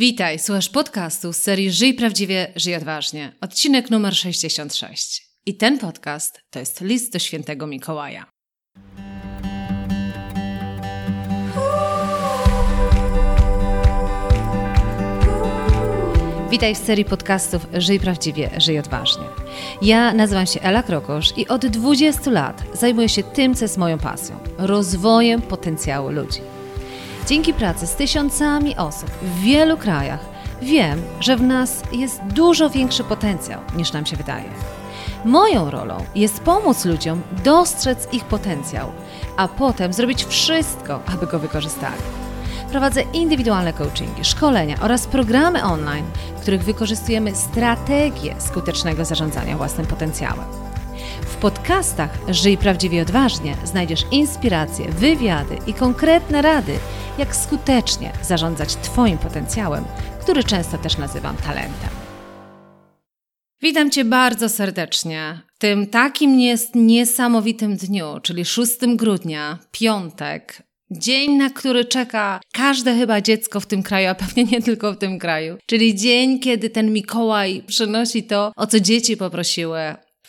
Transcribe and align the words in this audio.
Witaj, 0.00 0.38
słuchasz 0.38 0.68
podcastu 0.68 1.32
z 1.32 1.36
serii 1.36 1.70
Żyj 1.70 1.94
Prawdziwie, 1.94 2.52
Żyj 2.56 2.74
Odważnie, 2.74 3.32
odcinek 3.40 3.90
numer 3.90 4.16
66. 4.16 5.26
I 5.46 5.56
ten 5.56 5.78
podcast 5.78 6.40
to 6.50 6.58
jest 6.58 6.80
list 6.80 7.12
do 7.12 7.18
świętego 7.18 7.66
Mikołaja. 7.66 8.26
Witaj 16.50 16.74
w 16.74 16.78
serii 16.78 17.04
podcastów 17.04 17.66
Żyj 17.74 18.00
Prawdziwie, 18.00 18.50
Żyj 18.56 18.78
Odważnie. 18.78 19.24
Ja 19.82 20.14
nazywam 20.14 20.46
się 20.46 20.60
Ela 20.60 20.82
Krokosz 20.82 21.38
i 21.38 21.48
od 21.48 21.66
20 21.66 22.30
lat 22.30 22.62
zajmuję 22.72 23.08
się 23.08 23.22
tym, 23.22 23.54
co 23.54 23.64
jest 23.64 23.78
moją 23.78 23.98
pasją 23.98 24.38
rozwojem 24.58 25.42
potencjału 25.42 26.10
ludzi. 26.10 26.40
Dzięki 27.30 27.54
pracy 27.54 27.86
z 27.86 27.94
tysiącami 27.94 28.76
osób 28.76 29.10
w 29.22 29.40
wielu 29.40 29.76
krajach 29.76 30.20
wiem, 30.62 31.02
że 31.20 31.36
w 31.36 31.42
nas 31.42 31.82
jest 31.92 32.22
dużo 32.22 32.70
większy 32.70 33.04
potencjał 33.04 33.60
niż 33.76 33.92
nam 33.92 34.06
się 34.06 34.16
wydaje. 34.16 34.48
Moją 35.24 35.70
rolą 35.70 36.04
jest 36.14 36.40
pomóc 36.40 36.84
ludziom 36.84 37.22
dostrzec 37.44 38.08
ich 38.12 38.24
potencjał, 38.24 38.92
a 39.36 39.48
potem 39.48 39.92
zrobić 39.92 40.24
wszystko, 40.24 41.00
aby 41.06 41.26
go 41.26 41.38
wykorzystali. 41.38 42.02
Prowadzę 42.70 43.02
indywidualne 43.02 43.72
coachingi, 43.72 44.24
szkolenia 44.24 44.76
oraz 44.80 45.06
programy 45.06 45.64
online, 45.64 46.06
w 46.36 46.40
których 46.40 46.64
wykorzystujemy 46.64 47.34
strategię 47.34 48.34
skutecznego 48.38 49.04
zarządzania 49.04 49.56
własnym 49.56 49.86
potencjałem. 49.86 50.69
Podcastach 51.40 52.18
Żyj 52.28 52.56
Prawdziwie 52.56 53.02
Odważnie 53.02 53.56
znajdziesz 53.64 54.04
inspiracje, 54.10 54.88
wywiady 54.88 55.58
i 55.66 55.74
konkretne 55.74 56.42
rady, 56.42 56.78
jak 57.18 57.36
skutecznie 57.36 58.12
zarządzać 58.22 58.76
Twoim 58.76 59.18
potencjałem, 59.18 59.84
który 60.20 60.44
często 60.44 60.78
też 60.78 60.98
nazywam 60.98 61.36
talentem. 61.36 61.90
Witam 63.62 63.90
Cię 63.90 64.04
bardzo 64.04 64.48
serdecznie 64.48 65.40
w 65.54 65.58
tym 65.58 65.86
takim 65.86 66.40
jest 66.40 66.74
niesamowitym 66.74 67.76
dniu, 67.76 68.20
czyli 68.22 68.44
6 68.44 68.72
grudnia, 68.96 69.58
piątek, 69.72 70.62
Dzień, 70.92 71.36
na 71.36 71.50
który 71.50 71.84
czeka 71.84 72.40
każde 72.52 72.94
chyba 72.94 73.20
dziecko 73.20 73.60
w 73.60 73.66
tym 73.66 73.82
kraju, 73.82 74.08
a 74.08 74.14
pewnie 74.14 74.44
nie 74.44 74.62
tylko 74.62 74.92
w 74.92 74.98
tym 74.98 75.18
kraju. 75.18 75.56
Czyli 75.66 75.94
dzień, 75.94 76.38
kiedy 76.40 76.70
ten 76.70 76.92
Mikołaj 76.92 77.62
przynosi 77.66 78.22
to, 78.22 78.52
o 78.56 78.66
co 78.66 78.80
dzieci 78.80 79.16
poprosiły 79.16 79.80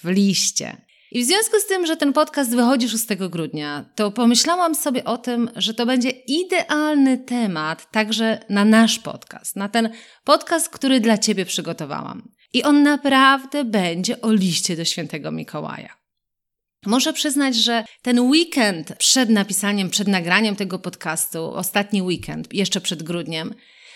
w 0.04 0.10
liście. 0.10 0.78
I 1.12 1.24
w 1.24 1.28
związku 1.28 1.60
z 1.60 1.66
tym, 1.66 1.86
że 1.86 1.98
ten 1.98 2.14
podcast 2.14 2.56
wychodzi 2.56 2.90
6 2.90 3.06
grudnia, 3.30 3.86
to 3.96 4.12
pomyślałam 4.12 4.76
sobie 4.76 5.04
o 5.04 5.18
tym, 5.18 5.50
że 5.56 5.74
to 5.74 5.86
będzie 5.86 6.10
idealny 6.10 7.18
temat 7.18 7.92
także 7.92 8.40
na 8.50 8.66
nasz 8.66 9.00
podcast, 9.00 9.56
na 9.56 9.70
ten 9.70 9.90
podcast, 10.24 10.70
który 10.70 11.00
dla 11.00 11.18
Ciebie 11.18 11.46
przygotowałam. 11.46 12.32
I 12.54 12.64
on 12.64 12.84
naprawdę 12.84 13.64
będzie 13.64 14.22
o 14.22 14.32
liście 14.32 14.76
do 14.76 14.86
świętego 14.86 15.32
Mikołaja. 15.32 15.98
Muszę 16.86 17.14
przyznać, 17.14 17.56
że 17.56 17.86
ten 18.02 18.20
weekend 18.20 18.96
przed 18.98 19.30
napisaniem, 19.30 19.90
przed 19.90 20.08
nagraniem 20.08 20.56
tego 20.56 20.80
podcastu, 20.80 21.54
ostatni 21.54 22.02
weekend, 22.02 22.54
jeszcze 22.54 22.82
przed 22.82 23.04
grudniem, 23.04 23.54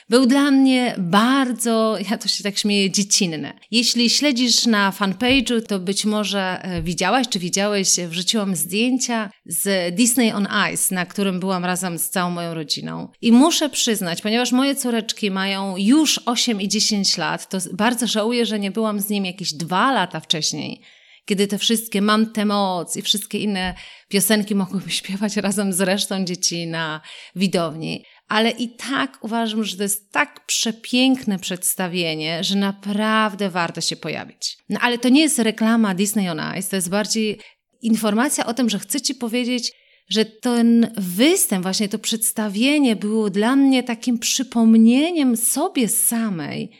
był 0.09 0.25
dla 0.25 0.51
mnie 0.51 0.95
bardzo, 0.97 1.97
ja 2.09 2.17
to 2.17 2.27
się 2.27 2.43
tak 2.43 2.57
śmieję, 2.57 2.91
dziecinny. 2.91 3.53
Jeśli 3.71 4.09
śledzisz 4.09 4.65
na 4.65 4.91
fanpage'u, 4.91 5.61
to 5.61 5.79
być 5.79 6.05
może 6.05 6.61
e, 6.61 6.81
widziałaś, 6.81 7.27
czy 7.29 7.39
widziałeś, 7.39 7.89
wrzuciłam 8.07 8.55
zdjęcia 8.55 9.29
z 9.45 9.95
Disney 9.95 10.31
on 10.31 10.47
Ice, 10.73 10.95
na 10.95 11.05
którym 11.05 11.39
byłam 11.39 11.65
razem 11.65 11.99
z 11.99 12.09
całą 12.09 12.29
moją 12.29 12.53
rodziną. 12.53 13.07
I 13.21 13.31
muszę 13.31 13.69
przyznać, 13.69 14.21
ponieważ 14.21 14.51
moje 14.51 14.75
córeczki 14.75 15.31
mają 15.31 15.77
już 15.77 16.19
8 16.25 16.61
i 16.61 16.67
10 16.67 17.17
lat, 17.17 17.49
to 17.49 17.57
bardzo 17.73 18.07
żałuję, 18.07 18.45
że 18.45 18.59
nie 18.59 18.71
byłam 18.71 18.99
z 18.99 19.09
nimi 19.09 19.27
jakieś 19.27 19.53
dwa 19.53 19.91
lata 19.91 20.19
wcześniej 20.19 20.81
kiedy 21.25 21.47
te 21.47 21.57
wszystkie 21.57 22.01
Mam 22.01 22.31
tę 22.31 22.45
moc 22.45 22.97
i 22.97 23.01
wszystkie 23.01 23.39
inne 23.39 23.73
piosenki 24.07 24.55
mogłyby 24.55 24.91
śpiewać 24.91 25.37
razem 25.37 25.73
z 25.73 25.81
resztą 25.81 26.25
dzieci 26.25 26.67
na 26.67 27.01
widowni. 27.35 28.05
Ale 28.27 28.51
i 28.51 28.69
tak 28.69 29.17
uważam, 29.21 29.63
że 29.63 29.77
to 29.77 29.83
jest 29.83 30.11
tak 30.11 30.45
przepiękne 30.45 31.39
przedstawienie, 31.39 32.43
że 32.43 32.55
naprawdę 32.55 33.49
warto 33.49 33.81
się 33.81 33.95
pojawić. 33.95 34.57
No 34.69 34.79
ale 34.81 34.97
to 34.97 35.09
nie 35.09 35.21
jest 35.21 35.39
reklama 35.39 35.95
Disney 35.95 36.29
on 36.29 36.41
Ice, 36.59 36.69
to 36.69 36.75
jest 36.75 36.89
bardziej 36.89 37.39
informacja 37.81 38.45
o 38.45 38.53
tym, 38.53 38.69
że 38.69 38.79
chcę 38.79 39.01
Ci 39.01 39.15
powiedzieć, 39.15 39.71
że 40.09 40.25
ten 40.25 40.93
występ, 40.97 41.63
właśnie 41.63 41.89
to 41.89 41.99
przedstawienie 41.99 42.95
było 42.95 43.29
dla 43.29 43.55
mnie 43.55 43.83
takim 43.83 44.19
przypomnieniem 44.19 45.37
sobie 45.37 45.87
samej, 45.87 46.71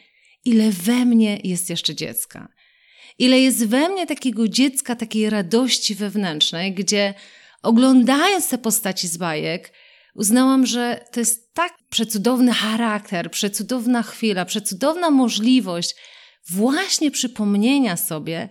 ile 0.45 0.72
we 0.72 1.05
mnie 1.05 1.39
jest 1.44 1.69
jeszcze 1.69 1.95
dziecka. 1.95 2.47
Ile 3.19 3.39
jest 3.39 3.67
we 3.67 3.89
mnie 3.89 4.07
takiego 4.07 4.47
dziecka, 4.47 4.95
takiej 4.95 5.29
radości 5.29 5.95
wewnętrznej, 5.95 6.73
gdzie 6.73 7.13
oglądając 7.63 8.50
te 8.50 8.57
postaci 8.57 9.07
z 9.07 9.17
bajek, 9.17 9.73
uznałam, 10.16 10.66
że 10.66 11.06
to 11.12 11.20
jest 11.20 11.53
tak 11.53 11.74
przecudowny 11.90 12.53
charakter, 12.53 13.31
przecudowna 13.31 14.03
chwila, 14.03 14.46
przecudowna 14.46 15.09
możliwość 15.09 15.96
właśnie 16.50 17.12
przypomnienia 17.12 17.98
sobie, 17.98 18.50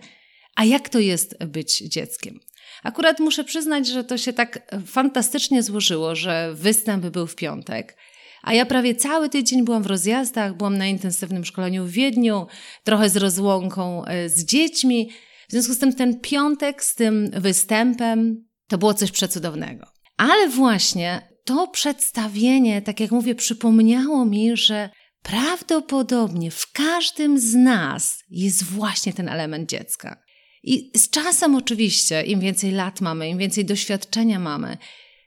a 0.55 0.65
jak 0.65 0.89
to 0.89 0.99
jest 0.99 1.43
być 1.45 1.77
dzieckiem. 1.77 2.39
Akurat 2.83 3.19
muszę 3.19 3.43
przyznać, 3.43 3.87
że 3.87 4.03
to 4.03 4.17
się 4.17 4.33
tak 4.33 4.75
fantastycznie 4.85 5.63
złożyło, 5.63 6.15
że 6.15 6.53
występ 6.53 7.05
był 7.05 7.27
w 7.27 7.35
piątek. 7.35 7.97
A 8.43 8.53
ja 8.53 8.65
prawie 8.65 8.95
cały 8.95 9.29
tydzień 9.29 9.65
byłam 9.65 9.83
w 9.83 9.87
rozjazdach, 9.87 10.57
byłam 10.57 10.77
na 10.77 10.87
intensywnym 10.87 11.45
szkoleniu 11.45 11.85
w 11.85 11.89
Wiedniu, 11.89 12.47
trochę 12.83 13.09
z 13.09 13.17
rozłąką 13.17 14.05
e, 14.05 14.29
z 14.29 14.45
dziećmi. 14.45 15.09
W 15.47 15.51
związku 15.51 15.73
z 15.73 15.79
tym 15.79 15.95
ten 15.95 16.19
piątek 16.19 16.83
z 16.83 16.95
tym 16.95 17.31
występem 17.33 18.45
to 18.67 18.77
było 18.77 18.93
coś 18.93 19.11
przecudownego. 19.11 19.85
Ale 20.17 20.49
właśnie 20.49 21.34
to 21.45 21.67
przedstawienie, 21.67 22.81
tak 22.81 22.99
jak 22.99 23.11
mówię, 23.11 23.35
przypomniało 23.35 24.25
mi, 24.25 24.57
że 24.57 24.89
prawdopodobnie 25.21 26.51
w 26.51 26.71
każdym 26.71 27.39
z 27.39 27.53
nas 27.53 28.23
jest 28.29 28.63
właśnie 28.63 29.13
ten 29.13 29.29
element 29.29 29.69
dziecka. 29.69 30.23
I 30.63 30.91
z 30.97 31.09
czasem 31.09 31.55
oczywiście, 31.55 32.23
im 32.23 32.39
więcej 32.39 32.71
lat 32.71 33.01
mamy, 33.01 33.29
im 33.29 33.37
więcej 33.37 33.65
doświadczenia 33.65 34.39
mamy, 34.39 34.77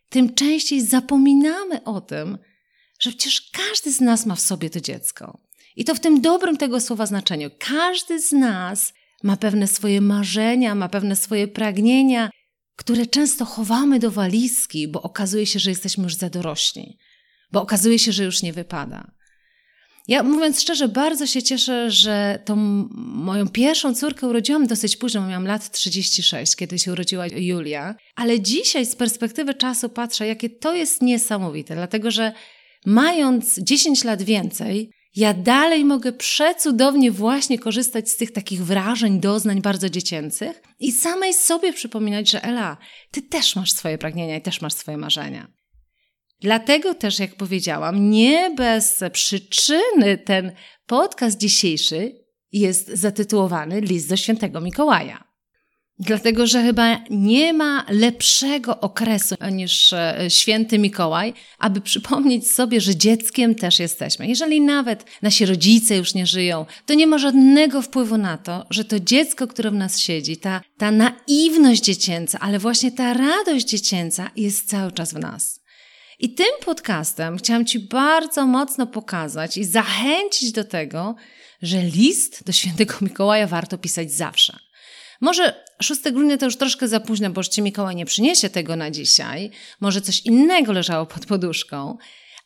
tym 0.09 0.35
częściej 0.35 0.81
zapominamy 0.81 1.85
o 1.85 2.01
tym, 2.01 2.39
że 3.01 3.11
przecież 3.11 3.51
każdy 3.53 3.93
z 3.93 4.01
nas 4.01 4.27
ma 4.27 4.35
w 4.35 4.41
sobie 4.41 4.71
to 4.71 4.81
dziecko. 4.81 5.41
I 5.77 5.85
to 5.85 5.95
w 5.95 6.01
tym 6.01 6.21
dobrym 6.21 6.57
tego 6.57 6.81
słowa 6.81 7.07
znaczeniu. 7.07 7.51
Każdy 7.59 8.21
z 8.21 8.33
nas 8.33 8.93
ma 9.23 9.37
pewne 9.37 9.67
swoje 9.67 10.01
marzenia, 10.01 10.75
ma 10.75 10.89
pewne 10.89 11.17
swoje 11.17 11.49
pragnienia, 11.49 12.31
które 12.79 13.07
często 13.07 13.45
chowamy 13.45 13.99
do 13.99 14.11
walizki, 14.11 14.89
bo 14.89 15.03
okazuje 15.03 15.47
się, 15.47 15.59
że 15.59 15.71
jesteśmy 15.71 16.05
już 16.05 16.15
za 16.15 16.31
dorośli, 16.31 16.99
bo 17.53 17.63
okazuje 17.63 17.99
się, 17.99 18.13
że 18.13 18.25
już 18.25 18.43
nie 18.43 18.53
wypada. 18.53 19.11
Ja 20.09 20.23
mówiąc 20.23 20.61
szczerze, 20.61 20.89
bardzo 20.89 21.27
się 21.27 21.43
cieszę, 21.43 21.91
że 21.91 22.43
tą 22.45 22.57
moją 22.97 23.49
pierwszą 23.49 23.95
córkę 23.95 24.27
urodziłam 24.27 24.67
dosyć 24.67 24.97
późno, 24.97 25.27
miałam 25.27 25.47
lat 25.47 25.71
36, 25.71 26.57
kiedy 26.57 26.79
się 26.79 26.93
urodziła 26.93 27.27
Julia, 27.27 27.95
ale 28.15 28.41
dzisiaj 28.41 28.87
z 28.87 28.97
perspektywy 28.97 29.55
czasu 29.55 29.89
patrzę, 29.89 30.27
jakie 30.27 30.51
to 30.51 30.75
jest 30.75 31.03
niesamowite, 31.03 31.75
dlatego 31.75 32.11
że 32.11 32.33
mając 32.87 33.59
10 33.59 34.05
lat 34.05 34.23
więcej, 34.23 34.91
ja 35.19 35.35
dalej 35.35 35.85
mogę 35.85 36.13
przecudownie 36.13 37.11
właśnie 37.11 37.59
korzystać 37.59 38.11
z 38.11 38.17
tych 38.17 38.33
takich 38.33 38.65
wrażeń, 38.65 39.21
doznań 39.21 39.63
bardzo 39.63 39.91
dziecięcych 39.91 40.63
i 40.79 40.93
samej 40.93 41.35
sobie 41.35 41.73
przypominać, 41.73 42.31
że 42.31 42.43
Ela, 42.43 42.77
ty 43.11 43.23
też 43.23 43.57
masz 43.57 43.73
swoje 43.73 43.99
pragnienia 43.99 44.37
i 44.37 44.43
też 44.43 44.61
masz 44.61 44.73
swoje 44.73 44.97
marzenia. 44.97 45.53
Dlatego 46.41 46.95
też, 46.95 47.19
jak 47.19 47.35
powiedziałam, 47.35 48.11
nie 48.11 48.51
bez 48.57 49.01
przyczyny 49.13 50.19
ten 50.25 50.53
podcast 50.87 51.39
dzisiejszy 51.39 52.13
jest 52.53 52.89
zatytułowany 52.89 53.81
List 53.81 54.09
do 54.09 54.17
Świętego 54.17 54.61
Mikołaja. 54.61 55.28
Dlatego, 56.01 56.47
że 56.47 56.63
chyba 56.63 57.01
nie 57.11 57.53
ma 57.53 57.85
lepszego 57.89 58.81
okresu 58.81 59.35
niż 59.53 59.93
e, 59.93 60.17
święty 60.29 60.79
Mikołaj, 60.79 61.35
aby 61.59 61.81
przypomnieć 61.81 62.51
sobie, 62.51 62.81
że 62.81 62.97
dzieckiem 62.97 63.55
też 63.55 63.79
jesteśmy. 63.79 64.27
Jeżeli 64.27 64.61
nawet 64.61 65.05
nasi 65.23 65.47
rodzice 65.47 65.97
już 65.97 66.15
nie 66.15 66.27
żyją, 66.27 66.67
to 66.87 66.95
nie 66.95 67.07
ma 67.07 67.19
żadnego 67.19 67.83
wpływu 67.83 68.19
na 68.19 68.39
to, 68.39 68.67
że 68.71 68.85
to 68.85 69.01
dziecko, 69.01 69.47
które 69.47 69.71
w 69.71 69.75
nas 69.75 69.99
siedzi, 69.99 70.37
ta, 70.37 70.61
ta 70.79 70.91
naiwność 70.91 71.83
dziecięca, 71.83 72.39
ale 72.41 72.59
właśnie 72.59 72.93
ta 72.93 73.15
radość 73.15 73.67
dziecięca 73.67 74.31
jest 74.37 74.69
cały 74.69 74.93
czas 74.93 75.13
w 75.13 75.19
nas. 75.19 75.61
I 76.19 76.35
tym 76.35 76.53
podcastem 76.65 77.39
chciałam 77.39 77.65
Ci 77.65 77.79
bardzo 77.79 78.47
mocno 78.47 78.87
pokazać 78.87 79.57
i 79.57 79.65
zachęcić 79.65 80.53
do 80.53 80.65
tego, 80.65 81.15
że 81.63 81.83
list 81.83 82.45
do 82.47 82.53
świętego 82.53 82.95
Mikołaja 83.01 83.47
warto 83.47 83.79
pisać 83.79 84.13
zawsze. 84.13 84.68
Może 85.21 85.65
6 85.83 86.01
grudnia 86.03 86.37
to 86.37 86.45
już 86.45 86.57
troszkę 86.57 86.89
za 86.89 87.01
późno, 87.01 87.31
bo 87.31 87.41
jeszcze 87.41 87.63
Mikołaj 87.63 87.97
nie 87.97 88.07
przyniesie 88.07 88.51
tego 88.51 88.77
na 88.77 88.91
dzisiaj. 88.91 89.51
Może 89.81 90.01
coś 90.01 90.21
innego 90.21 90.73
leżało 90.73 91.07
pod 91.07 91.27
poduszką. 91.27 91.99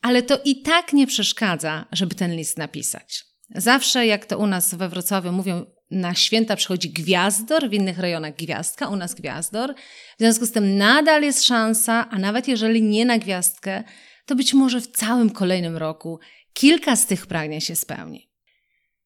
Ale 0.02 0.22
to 0.22 0.38
i 0.44 0.62
tak 0.62 0.92
nie 0.92 1.06
przeszkadza, 1.06 1.86
żeby 1.92 2.14
ten 2.14 2.36
list 2.36 2.58
napisać. 2.58 3.24
Zawsze, 3.54 4.06
jak 4.06 4.26
to 4.26 4.38
u 4.38 4.46
nas 4.46 4.74
we 4.74 4.88
Wrocławiu 4.88 5.32
mówią, 5.32 5.66
na 5.90 6.14
święta 6.14 6.56
przychodzi 6.56 6.90
gwiazdor, 6.90 7.70
w 7.70 7.72
innych 7.72 7.98
rejonach 7.98 8.36
gwiazdka, 8.36 8.88
u 8.88 8.96
nas 8.96 9.14
gwiazdor. 9.14 9.74
W 10.16 10.18
związku 10.18 10.46
z 10.46 10.52
tym 10.52 10.76
nadal 10.76 11.22
jest 11.22 11.44
szansa, 11.44 12.08
a 12.10 12.18
nawet 12.18 12.48
jeżeli 12.48 12.82
nie 12.82 13.04
na 13.04 13.18
gwiazdkę, 13.18 13.84
to 14.26 14.34
być 14.34 14.54
może 14.54 14.80
w 14.80 14.90
całym 14.90 15.30
kolejnym 15.30 15.76
roku 15.76 16.20
kilka 16.52 16.96
z 16.96 17.06
tych 17.06 17.26
pragnień 17.26 17.60
się 17.60 17.76
spełni. 17.76 18.31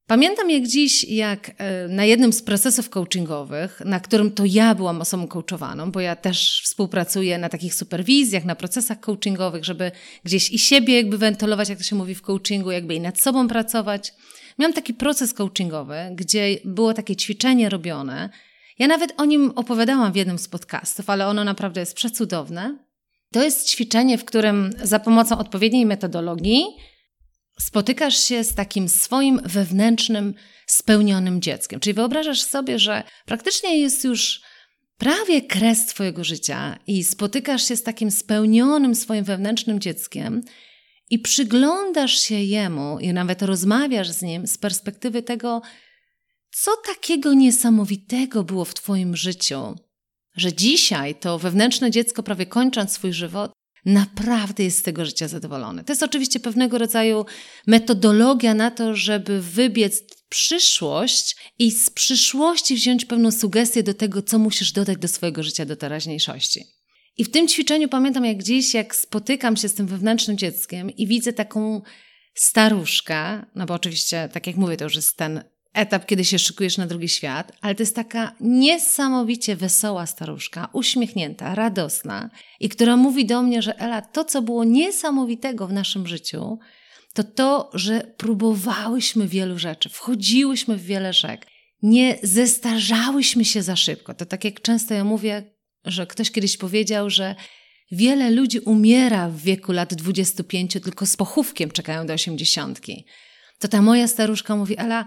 Pamiętam 0.06 0.50
jak 0.50 0.67
dziś, 0.67 1.05
jak 1.05 1.50
e, 1.58 1.88
na 1.88 2.05
jednym 2.05 2.32
z 2.32 2.43
procesów 2.43 2.91
coachingowych, 2.91 3.82
na 3.85 4.00
którym 4.00 4.31
to 4.31 4.44
ja 4.47 4.75
byłam 4.75 5.00
osobą 5.00 5.26
coachowaną, 5.29 5.91
bo 5.91 6.00
ja 6.00 6.17
też 6.17 6.62
współpracuję 6.64 7.38
na 7.38 7.49
takich 7.49 7.75
superwizjach, 7.75 8.44
na 8.44 8.56
procesach 8.56 9.00
coachingowych, 9.00 9.64
żeby 9.64 9.93
gdzieś 10.25 10.50
i 10.50 10.58
siebie 10.58 10.97
jakby 10.97 11.19
wentylować, 11.19 11.69
jak 11.69 11.79
to 11.79 11.85
się 11.85 11.97
mówi 11.97 12.14
w 12.14 12.23
coachingu, 12.23 12.70
jakby 12.70 12.94
i 12.94 13.00
nad 13.00 13.20
sobą 13.20 13.49
pracować. 13.49 14.14
Miałam 14.58 14.73
taki 14.73 14.94
proces 14.94 15.35
coachingowy, 15.35 15.97
gdzie 16.14 16.56
było 16.64 16.94
takie 16.94 17.17
ćwiczenie 17.17 17.69
robione. 17.69 18.31
Ja 18.79 18.87
nawet 18.87 19.20
o 19.20 19.25
nim 19.25 19.53
opowiadałam 19.56 20.12
w 20.12 20.17
jednym 20.17 20.38
z 20.38 20.49
podcastów, 20.49 21.11
ale 21.11 21.26
ono 21.26 21.44
naprawdę 21.44 21.81
jest 21.81 21.94
przecudowne. 21.94 22.79
To 23.32 23.44
jest 23.44 23.70
ćwiczenie, 23.70 24.19
w 24.19 24.25
którym 24.25 24.70
za 24.82 24.99
pomocą 24.99 25.38
odpowiedniej 25.38 25.87
metodologii 25.87 26.64
spotykasz 27.61 28.17
się 28.17 28.44
z 28.44 28.55
takim 28.55 28.88
swoim 28.88 29.41
wewnętrznym, 29.44 30.35
spełnionym 30.67 31.41
dzieckiem. 31.41 31.81
Czyli 31.81 31.94
wyobrażasz 31.94 32.43
sobie, 32.43 32.79
że 32.79 33.03
praktycznie 33.26 33.81
jest 33.81 34.05
już 34.05 34.41
prawie 34.99 35.43
kres 35.43 35.87
Twojego 35.87 36.25
życia 36.25 36.79
i 36.87 37.05
spotykasz 37.05 37.69
się 37.69 37.76
z 37.76 37.82
takim 37.82 38.11
spełnionym 38.11 38.94
swoim 38.94 39.25
wewnętrznym 39.25 39.81
dzieckiem 39.81 40.43
i 41.11 41.19
przyglądasz 41.19 42.20
się 42.20 42.35
jemu 42.35 42.99
i 42.99 43.12
nawet 43.12 43.43
rozmawiasz 43.43 44.11
z 44.11 44.23
nim 44.23 44.47
z 44.47 44.58
perspektywy 44.58 45.23
tego, 45.23 45.62
co 46.50 46.70
takiego 46.87 47.35
niesamowitego 47.35 48.44
było 48.44 48.64
w 48.64 48.75
Twoim 48.75 49.17
życiu, 49.17 49.76
że 50.37 50.53
dzisiaj 50.53 51.14
to 51.14 51.38
wewnętrzne 51.38 51.91
dziecko, 51.91 52.23
prawie 52.23 52.47
kończąc 52.47 52.93
swój 52.93 53.12
żywot, 53.12 53.53
naprawdę 53.87 54.65
jest 54.65 54.79
z 54.79 54.83
tego 54.83 55.05
życia 55.05 55.29
zadowolony. 55.29 55.85
To 55.85 55.93
jest 55.93 56.03
oczywiście 56.03 56.41
pewnego 56.41 56.79
rodzaju 56.79 57.25
metodologia 57.67 58.55
na 58.55 58.71
to, 58.71 58.97
żeby 58.97 59.41
wybiec 59.41 60.03
przyszłość 60.29 61.37
i 61.59 61.71
z 61.71 61.91
przyszłości 61.91 62.75
wziąć 62.75 63.05
pewną 63.05 63.31
sugestię 63.33 63.83
do 63.83 63.94
tego, 63.94 64.23
co 64.23 64.38
musisz 64.38 64.73
dodać 64.73 64.99
do 64.99 65.09
swojego 65.09 65.43
życia, 65.43 65.67
do 65.67 65.77
teraźniejszości. 65.77 66.65
I 67.17 67.25
w 67.25 67.31
tym 67.31 67.49
ćwiczeniu 67.49 67.88
pamiętam 67.88 68.25
jak 68.25 68.43
dziś, 68.43 68.75
jak 68.75 68.97
spotykam 68.97 69.56
się 69.56 69.69
z 69.69 69.75
tym 69.75 69.87
wewnętrznym 69.87 70.39
dzieckiem 70.39 70.91
i 70.91 71.06
widzę 71.06 71.32
taką 71.32 71.82
staruszkę, 72.35 73.47
no 73.55 73.67
bo 73.67 73.75
oczywiście, 73.75 74.29
tak 74.32 74.47
jak 74.47 74.56
mówię, 74.56 74.77
to 74.77 74.85
już 74.85 74.97
jest 74.97 75.17
ten 75.17 75.44
etap, 75.76 76.06
kiedy 76.06 76.25
się 76.25 76.38
szykujesz 76.38 76.78
na 76.78 76.87
drugi 76.87 77.08
świat, 77.08 77.52
ale 77.61 77.75
to 77.75 77.82
jest 77.82 77.96
taka 77.96 78.32
niesamowicie 78.40 79.56
wesoła 79.56 80.06
staruszka, 80.06 80.69
uśmiechnięta, 80.73 81.55
radosna 81.55 82.31
i 82.61 82.69
która 82.69 82.96
mówi 82.96 83.26
do 83.26 83.43
mnie, 83.43 83.62
że 83.62 83.78
Ela, 83.78 84.02
to 84.02 84.25
co 84.25 84.43
było 84.43 84.64
niesamowitego 84.64 85.67
w 85.67 85.73
naszym 85.73 86.06
życiu, 86.06 86.58
to 87.14 87.25
to, 87.25 87.70
że 87.75 88.14
próbowałyśmy 88.17 89.28
wielu 89.28 89.58
rzeczy, 89.58 89.88
wchodziłyśmy 89.88 90.76
w 90.76 90.84
wiele 90.84 91.12
rzek, 91.12 91.46
nie 91.82 92.19
zestarzałyśmy 92.22 93.44
się 93.44 93.62
za 93.62 93.76
szybko. 93.76 94.14
To 94.14 94.26
tak 94.26 94.44
jak 94.44 94.61
często 94.61 94.94
ja 94.94 95.05
mówię, 95.05 95.43
że 95.84 96.06
ktoś 96.06 96.31
kiedyś 96.31 96.56
powiedział, 96.56 97.11
że 97.11 97.34
wiele 97.93 98.31
ludzi 98.31 98.61
umiera 98.61 99.29
w 99.29 99.40
wieku 99.40 99.72
lat 99.72 99.94
25 99.94 100.72
tylko 100.72 101.06
z 101.06 101.17
pochówkiem 101.17 101.70
czekają 101.70 102.06
do 102.06 102.14
osiemdziesiątki. 102.14 103.06
To 103.58 103.69
ta 103.69 103.82
moja 103.82 104.08
staruszka 104.08 104.56
mówi, 104.56 104.75
Ela, 104.79 105.05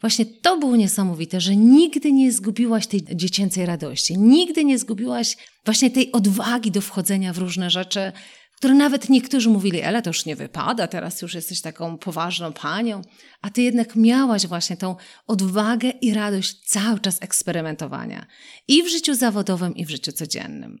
Właśnie 0.00 0.26
to 0.26 0.58
było 0.58 0.76
niesamowite, 0.76 1.40
że 1.40 1.56
nigdy 1.56 2.12
nie 2.12 2.32
zgubiłaś 2.32 2.86
tej 2.86 3.02
dziecięcej 3.14 3.66
radości, 3.66 4.18
nigdy 4.18 4.64
nie 4.64 4.78
zgubiłaś 4.78 5.36
właśnie 5.64 5.90
tej 5.90 6.12
odwagi 6.12 6.70
do 6.70 6.80
wchodzenia 6.80 7.32
w 7.32 7.38
różne 7.38 7.70
rzeczy, 7.70 8.12
które 8.56 8.74
nawet 8.74 9.08
niektórzy 9.08 9.48
mówili, 9.48 9.82
ale 9.82 10.02
to 10.02 10.10
już 10.10 10.26
nie 10.26 10.36
wypada, 10.36 10.86
teraz 10.86 11.22
już 11.22 11.34
jesteś 11.34 11.60
taką 11.60 11.98
poważną 11.98 12.52
panią, 12.52 13.02
a 13.42 13.50
ty 13.50 13.62
jednak 13.62 13.96
miałaś 13.96 14.46
właśnie 14.46 14.76
tą 14.76 14.96
odwagę 15.26 15.90
i 15.90 16.14
radość 16.14 16.60
cały 16.66 17.00
czas 17.00 17.18
eksperymentowania. 17.22 18.26
I 18.68 18.82
w 18.82 18.88
życiu 18.88 19.14
zawodowym, 19.14 19.76
i 19.76 19.84
w 19.84 19.90
życiu 19.90 20.12
codziennym. 20.12 20.78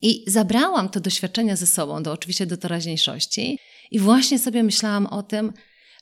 I 0.00 0.24
zabrałam 0.26 0.88
to 0.88 1.00
doświadczenie 1.00 1.56
ze 1.56 1.66
sobą, 1.66 2.02
do 2.02 2.12
oczywiście 2.12 2.46
do 2.46 2.56
teraźniejszości, 2.56 3.58
i 3.90 3.98
właśnie 3.98 4.38
sobie 4.38 4.62
myślałam 4.62 5.06
o 5.06 5.22
tym, 5.22 5.52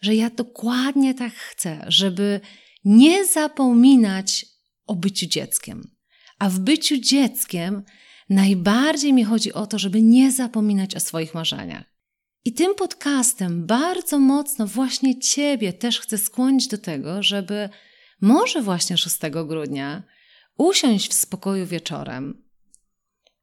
że 0.02 0.14
ja 0.14 0.30
dokładnie 0.30 1.14
tak 1.14 1.32
chcę, 1.34 1.84
żeby 1.88 2.40
nie 2.84 3.26
zapominać 3.26 4.46
o 4.86 4.94
byciu 4.94 5.26
dzieckiem. 5.26 5.90
A 6.38 6.48
w 6.48 6.58
byciu 6.58 6.96
dzieckiem 6.96 7.82
najbardziej 8.30 9.12
mi 9.12 9.24
chodzi 9.24 9.52
o 9.52 9.66
to, 9.66 9.78
żeby 9.78 10.02
nie 10.02 10.32
zapominać 10.32 10.94
o 10.94 11.00
swoich 11.00 11.34
marzeniach. 11.34 11.84
I 12.44 12.52
tym 12.52 12.74
podcastem 12.74 13.66
bardzo 13.66 14.18
mocno 14.18 14.66
właśnie 14.66 15.18
Ciebie 15.18 15.72
też 15.72 16.00
chcę 16.00 16.18
skłonić 16.18 16.68
do 16.68 16.78
tego, 16.78 17.22
żeby 17.22 17.68
może 18.20 18.62
właśnie 18.62 18.96
6 18.96 19.16
grudnia 19.46 20.02
usiąść 20.58 21.10
w 21.10 21.14
spokoju 21.14 21.66
wieczorem, 21.66 22.44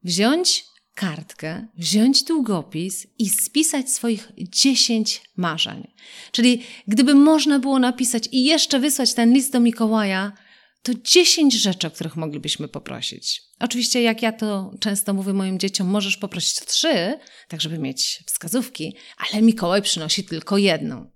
wziąć 0.04 0.65
kartkę, 0.95 1.67
wziąć 1.77 2.23
długopis 2.23 3.07
i 3.19 3.29
spisać 3.29 3.91
swoich 3.91 4.31
10 4.38 5.21
marzeń. 5.38 5.88
Czyli 6.31 6.63
gdyby 6.88 7.15
można 7.15 7.59
było 7.59 7.79
napisać 7.79 8.29
i 8.31 8.43
jeszcze 8.43 8.79
wysłać 8.79 9.13
ten 9.13 9.33
list 9.33 9.51
do 9.51 9.59
Mikołaja, 9.59 10.33
to 10.83 10.91
10 11.03 11.53
rzeczy, 11.53 11.88
o 11.88 11.91
których 11.91 12.15
moglibyśmy 12.15 12.67
poprosić. 12.67 13.41
Oczywiście, 13.59 14.01
jak 14.01 14.21
ja 14.21 14.31
to 14.31 14.71
często 14.79 15.13
mówię 15.13 15.33
moim 15.33 15.59
dzieciom, 15.59 15.88
możesz 15.88 16.17
poprosić 16.17 16.55
trzy, 16.55 17.19
tak 17.47 17.61
żeby 17.61 17.79
mieć 17.79 18.23
wskazówki, 18.25 18.95
ale 19.17 19.41
Mikołaj 19.41 19.81
przynosi 19.81 20.23
tylko 20.23 20.57
jedną. 20.57 21.11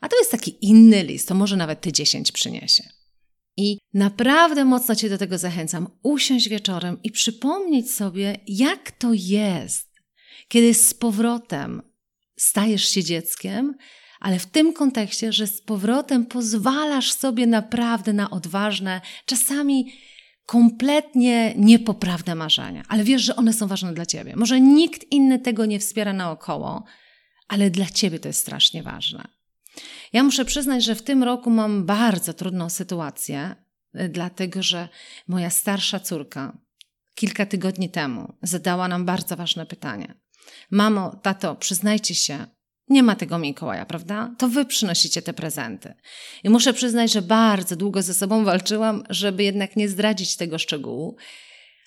A 0.00 0.08
to 0.08 0.18
jest 0.18 0.30
taki 0.30 0.56
inny 0.60 1.04
list, 1.04 1.28
to 1.28 1.34
może 1.34 1.56
nawet 1.56 1.80
te 1.80 1.92
10 1.92 2.32
przyniesie. 2.32 2.99
I 3.60 3.78
naprawdę 3.94 4.64
mocno 4.64 4.94
Cię 4.96 5.08
do 5.08 5.18
tego 5.18 5.38
zachęcam. 5.38 5.88
Usiąść 6.02 6.48
wieczorem 6.48 6.98
i 7.02 7.10
przypomnieć 7.10 7.94
sobie, 7.94 8.36
jak 8.46 8.90
to 8.90 9.10
jest, 9.12 10.00
kiedy 10.48 10.74
z 10.74 10.94
powrotem 10.94 11.82
stajesz 12.36 12.88
się 12.88 13.04
dzieckiem, 13.04 13.74
ale 14.20 14.38
w 14.38 14.46
tym 14.46 14.72
kontekście, 14.72 15.32
że 15.32 15.46
z 15.46 15.62
powrotem 15.62 16.26
pozwalasz 16.26 17.12
sobie 17.12 17.46
naprawdę 17.46 18.12
na 18.12 18.30
odważne, 18.30 19.00
czasami 19.26 19.92
kompletnie 20.46 21.54
niepoprawne 21.56 22.34
marzenia, 22.34 22.82
ale 22.88 23.04
wiesz, 23.04 23.22
że 23.22 23.36
one 23.36 23.52
są 23.52 23.66
ważne 23.66 23.94
dla 23.94 24.06
ciebie. 24.06 24.36
Może 24.36 24.60
nikt 24.60 25.12
inny 25.12 25.38
tego 25.38 25.66
nie 25.66 25.78
wspiera 25.78 26.12
naokoło, 26.12 26.84
ale 27.48 27.70
dla 27.70 27.86
ciebie 27.86 28.18
to 28.18 28.28
jest 28.28 28.40
strasznie 28.40 28.82
ważne. 28.82 29.39
Ja 30.12 30.22
muszę 30.22 30.44
przyznać, 30.44 30.84
że 30.84 30.94
w 30.94 31.02
tym 31.02 31.22
roku 31.22 31.50
mam 31.50 31.86
bardzo 31.86 32.34
trudną 32.34 32.70
sytuację, 32.70 33.54
y, 34.00 34.08
dlatego 34.08 34.62
że 34.62 34.88
moja 35.28 35.50
starsza 35.50 36.00
córka 36.00 36.58
kilka 37.14 37.46
tygodni 37.46 37.90
temu 37.90 38.34
zadała 38.42 38.88
nam 38.88 39.04
bardzo 39.04 39.36
ważne 39.36 39.66
pytanie. 39.66 40.14
Mamo, 40.70 41.16
tato, 41.22 41.56
przyznajcie 41.56 42.14
się, 42.14 42.46
nie 42.88 43.02
ma 43.02 43.16
tego 43.16 43.38
Mikołaja, 43.38 43.86
prawda? 43.86 44.34
To 44.38 44.48
wy 44.48 44.64
przynosicie 44.64 45.22
te 45.22 45.32
prezenty. 45.32 45.94
I 46.44 46.50
muszę 46.50 46.72
przyznać, 46.72 47.12
że 47.12 47.22
bardzo 47.22 47.76
długo 47.76 48.02
ze 48.02 48.14
sobą 48.14 48.44
walczyłam, 48.44 49.02
żeby 49.10 49.44
jednak 49.44 49.76
nie 49.76 49.88
zdradzić 49.88 50.36
tego 50.36 50.58
szczegółu. 50.58 51.16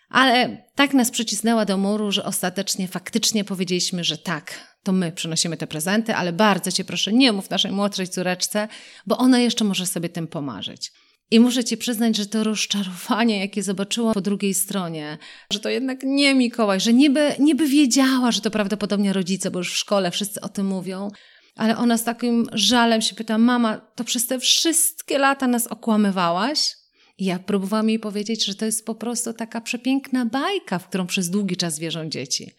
Ale 0.09 0.63
tak 0.75 0.93
nas 0.93 1.11
przycisnęła 1.11 1.65
do 1.65 1.77
muru, 1.77 2.11
że 2.11 2.25
ostatecznie 2.25 2.87
faktycznie 2.87 3.43
powiedzieliśmy, 3.43 4.03
że 4.03 4.17
tak, 4.17 4.72
to 4.83 4.91
my 4.91 5.11
przynosimy 5.11 5.57
te 5.57 5.67
prezenty, 5.67 6.15
ale 6.15 6.33
bardzo 6.33 6.71
cię 6.71 6.83
proszę, 6.83 7.13
nie 7.13 7.31
mów 7.31 7.49
naszej 7.49 7.71
młodszej 7.71 8.07
córeczce, 8.07 8.67
bo 9.07 9.17
ona 9.17 9.39
jeszcze 9.39 9.65
może 9.65 9.85
sobie 9.85 10.09
tym 10.09 10.27
pomarzyć. 10.27 10.91
I 11.31 11.39
muszę 11.39 11.63
ci 11.63 11.77
przyznać, 11.77 12.17
że 12.17 12.25
to 12.25 12.43
rozczarowanie, 12.43 13.39
jakie 13.39 13.63
zobaczyłam 13.63 14.13
po 14.13 14.21
drugiej 14.21 14.53
stronie, 14.53 15.17
że 15.53 15.59
to 15.59 15.69
jednak 15.69 15.99
nie 16.03 16.35
Mikołaj, 16.35 16.79
że 16.79 16.93
niby, 16.93 17.35
niby 17.39 17.67
wiedziała, 17.67 18.31
że 18.31 18.41
to 18.41 18.51
prawdopodobnie 18.51 19.13
rodzice, 19.13 19.51
bo 19.51 19.59
już 19.59 19.73
w 19.73 19.77
szkole 19.77 20.11
wszyscy 20.11 20.41
o 20.41 20.49
tym 20.49 20.67
mówią, 20.67 21.09
ale 21.55 21.77
ona 21.77 21.97
z 21.97 22.03
takim 22.03 22.47
żalem 22.53 23.01
się 23.01 23.15
pyta: 23.15 23.37
Mama, 23.37 23.77
to 23.95 24.03
przez 24.03 24.27
te 24.27 24.39
wszystkie 24.39 25.17
lata 25.17 25.47
nas 25.47 25.67
okłamywałaś? 25.67 26.75
I 27.17 27.25
ja 27.25 27.39
próbowałam 27.39 27.89
jej 27.89 27.99
powiedzieć, 27.99 28.45
że 28.45 28.55
to 28.55 28.65
jest 28.65 28.85
po 28.85 28.95
prostu 28.95 29.33
taka 29.33 29.61
przepiękna 29.61 30.25
bajka, 30.25 30.79
w 30.79 30.87
którą 30.87 31.07
przez 31.07 31.29
długi 31.29 31.57
czas 31.57 31.79
wierzą 31.79 32.09
dzieci. 32.09 32.51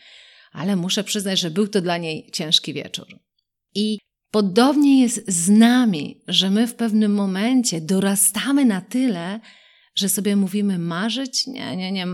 Ale 0.55 0.77
muszę 0.77 1.05
przyznać, 1.05 1.41
że 1.41 1.51
był 1.51 1.69
to 1.69 1.81
dla 1.81 1.97
niej 1.97 2.31
ciężki 2.33 2.75
wieczór. 2.75 3.07
I 3.75 3.99
podobnie 4.31 5.03
jest 5.03 5.31
z 5.31 5.49
nami, 5.49 6.23
że 6.29 6.51
my 6.51 6.67
w 6.67 6.75
pewnym 6.75 7.15
momencie 7.15 7.81
dorastamy 7.81 8.65
na 8.65 8.81
tyle, 8.81 9.41
że 9.95 10.09
sobie 10.09 10.37
mówimy 10.37 10.79
marzyć? 10.79 11.47
Nie, 11.47 11.77
nie, 11.77 11.93
nie. 11.93 12.07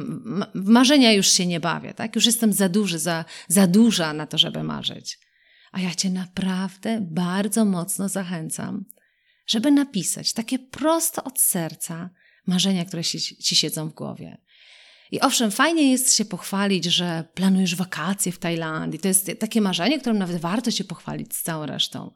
W 0.55 0.69
marzenia 0.69 1.13
już 1.13 1.27
się 1.27 1.47
nie 1.47 1.61
bawię, 1.61 1.95
tak? 1.95 2.17
Już 2.17 2.27
jestem 2.27 2.53
za 2.53 2.69
duży, 2.69 2.99
za, 2.99 3.25
za 3.49 3.67
duża 3.67 4.13
na 4.13 4.27
to, 4.27 4.39
żeby 4.39 4.63
marzyć. 4.63 5.19
A 5.73 5.81
ja 5.81 5.95
Cię 5.95 6.11
naprawdę 6.11 7.01
bardzo 7.11 7.65
mocno 7.65 8.09
zachęcam, 8.09 8.85
żeby 9.47 9.71
napisać 9.71 10.33
takie 10.33 10.59
prosto 10.59 11.25
od 11.25 11.41
serca 11.41 12.11
marzenia, 12.47 12.85
które 12.85 13.05
ci, 13.05 13.21
ci 13.21 13.57
siedzą 13.57 13.89
w 13.89 13.95
głowie. 13.95 14.39
I 15.11 15.21
owszem, 15.21 15.51
fajnie 15.51 15.91
jest 15.91 16.15
się 16.15 16.25
pochwalić, 16.25 16.85
że 16.85 17.25
planujesz 17.35 17.75
wakacje 17.75 18.33
w 18.33 18.39
Tajlandii. 18.39 19.01
To 19.01 19.09
jest 19.09 19.31
takie 19.39 19.61
marzenie, 19.61 20.01
którym 20.01 20.19
nawet 20.19 20.37
warto 20.37 20.71
się 20.71 20.85
pochwalić 20.85 21.35
z 21.35 21.43
całą 21.43 21.67
resztą. 21.67 22.11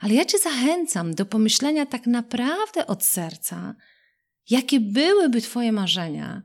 Ale 0.00 0.14
ja 0.14 0.24
Cię 0.24 0.38
zachęcam 0.38 1.14
do 1.14 1.26
pomyślenia 1.26 1.86
tak 1.86 2.06
naprawdę 2.06 2.86
od 2.86 3.04
serca, 3.04 3.74
jakie 4.50 4.80
byłyby 4.80 5.40
Twoje 5.40 5.72
marzenia, 5.72 6.42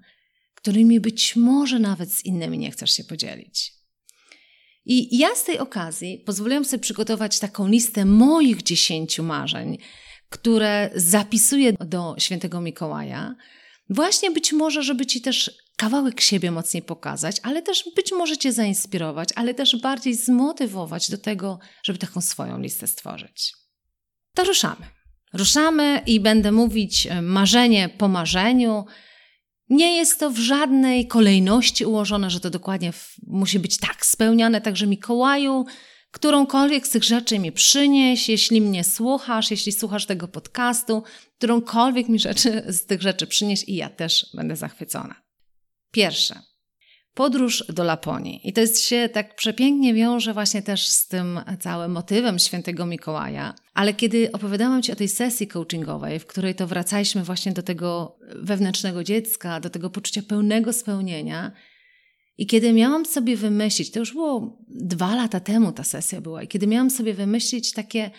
którymi 0.55 0.99
być 0.99 1.35
może 1.35 1.79
nawet 1.79 2.13
z 2.13 2.25
innymi 2.25 2.57
nie 2.57 2.71
chcesz 2.71 2.91
się 2.91 3.03
podzielić. 3.03 3.73
I 4.85 5.17
ja 5.17 5.35
z 5.35 5.43
tej 5.43 5.59
okazji 5.59 6.23
pozwoliłam 6.25 6.65
sobie 6.65 6.81
przygotować 6.81 7.39
taką 7.39 7.67
listę 7.67 8.05
moich 8.05 8.63
dziesięciu 8.63 9.23
marzeń, 9.23 9.77
które 10.29 10.89
zapisuję 10.95 11.73
do 11.73 12.15
świętego 12.17 12.61
Mikołaja. 12.61 13.35
Właśnie 13.89 14.31
być 14.31 14.53
może, 14.53 14.83
żeby 14.83 15.05
Ci 15.05 15.21
też 15.21 15.51
kawałek 15.77 16.21
siebie 16.21 16.51
mocniej 16.51 16.83
pokazać, 16.83 17.37
ale 17.43 17.61
też 17.61 17.83
być 17.95 18.11
może 18.11 18.37
Cię 18.37 18.51
zainspirować, 18.51 19.29
ale 19.35 19.53
też 19.53 19.75
bardziej 19.81 20.13
zmotywować 20.15 21.11
do 21.11 21.17
tego, 21.17 21.59
żeby 21.83 21.99
taką 21.99 22.21
swoją 22.21 22.59
listę 22.59 22.87
stworzyć. 22.87 23.53
To 24.33 24.43
ruszamy. 24.43 24.85
Ruszamy 25.33 26.01
i 26.05 26.19
będę 26.19 26.51
mówić 26.51 27.07
e, 27.07 27.21
marzenie 27.21 27.89
po 27.89 28.07
marzeniu. 28.07 28.85
Nie 29.69 29.97
jest 29.97 30.19
to 30.19 30.29
w 30.31 30.37
żadnej 30.37 31.07
kolejności 31.07 31.85
ułożone, 31.85 32.29
że 32.29 32.39
to 32.39 32.49
dokładnie 32.49 32.93
musi 33.27 33.59
być 33.59 33.77
tak 33.77 34.05
spełniane. 34.05 34.61
Także 34.61 34.87
Mikołaju, 34.87 35.65
którąkolwiek 36.15 36.87
z 36.87 36.89
tych 36.89 37.03
rzeczy 37.03 37.39
mi 37.39 37.51
przynieś, 37.51 38.29
jeśli 38.29 38.61
mnie 38.61 38.83
słuchasz, 38.83 39.51
jeśli 39.51 39.71
słuchasz 39.71 40.05
tego 40.05 40.27
podcastu, 40.27 41.03
którąkolwiek 41.37 42.09
mi 42.09 42.19
rzeczy, 42.19 42.63
z 42.67 42.85
tych 42.85 43.01
rzeczy 43.01 43.27
przynieś 43.27 43.63
i 43.63 43.75
ja 43.75 43.89
też 43.89 44.29
będę 44.33 44.55
zachwycona. 44.55 45.15
Pierwsze. 45.91 46.39
Podróż 47.13 47.63
do 47.69 47.83
Laponii. 47.83 48.49
I 48.49 48.53
to 48.53 48.61
jest 48.61 48.81
się 48.81 49.09
tak 49.13 49.35
przepięknie 49.35 49.93
wiąże 49.93 50.33
właśnie 50.33 50.61
też 50.61 50.87
z 50.87 51.07
tym 51.07 51.39
całym 51.59 51.91
motywem 51.91 52.39
świętego 52.39 52.85
Mikołaja. 52.85 53.53
Ale 53.73 53.93
kiedy 53.93 54.31
opowiadałam 54.31 54.81
Ci 54.81 54.91
o 54.91 54.95
tej 54.95 55.09
sesji 55.09 55.47
coachingowej, 55.47 56.19
w 56.19 56.25
której 56.25 56.55
to 56.55 56.67
wracaliśmy 56.67 57.23
właśnie 57.23 57.51
do 57.51 57.63
tego 57.63 58.17
wewnętrznego 58.35 59.03
dziecka, 59.03 59.59
do 59.59 59.69
tego 59.69 59.89
poczucia 59.89 60.21
pełnego 60.21 60.73
spełnienia, 60.73 61.51
i 62.37 62.47
kiedy 62.47 62.73
miałam 62.73 63.05
sobie 63.05 63.37
wymyślić, 63.37 63.91
to 63.91 63.99
już 63.99 64.13
było 64.13 64.57
dwa 64.69 65.15
lata 65.15 65.39
temu 65.39 65.71
ta 65.71 65.83
sesja 65.83 66.21
była, 66.21 66.43
i 66.43 66.47
kiedy 66.47 66.67
miałam 66.67 66.89
sobie 66.89 67.13
wymyślić 67.13 67.71
takie 67.71 68.11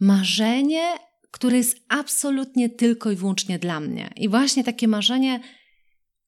marzenie, 0.00 0.82
które 1.30 1.56
jest 1.56 1.76
absolutnie 1.88 2.68
tylko 2.68 3.10
i 3.10 3.16
wyłącznie 3.16 3.58
dla 3.58 3.80
mnie. 3.80 4.10
I 4.16 4.28
właśnie 4.28 4.64
takie 4.64 4.88
marzenie, 4.88 5.40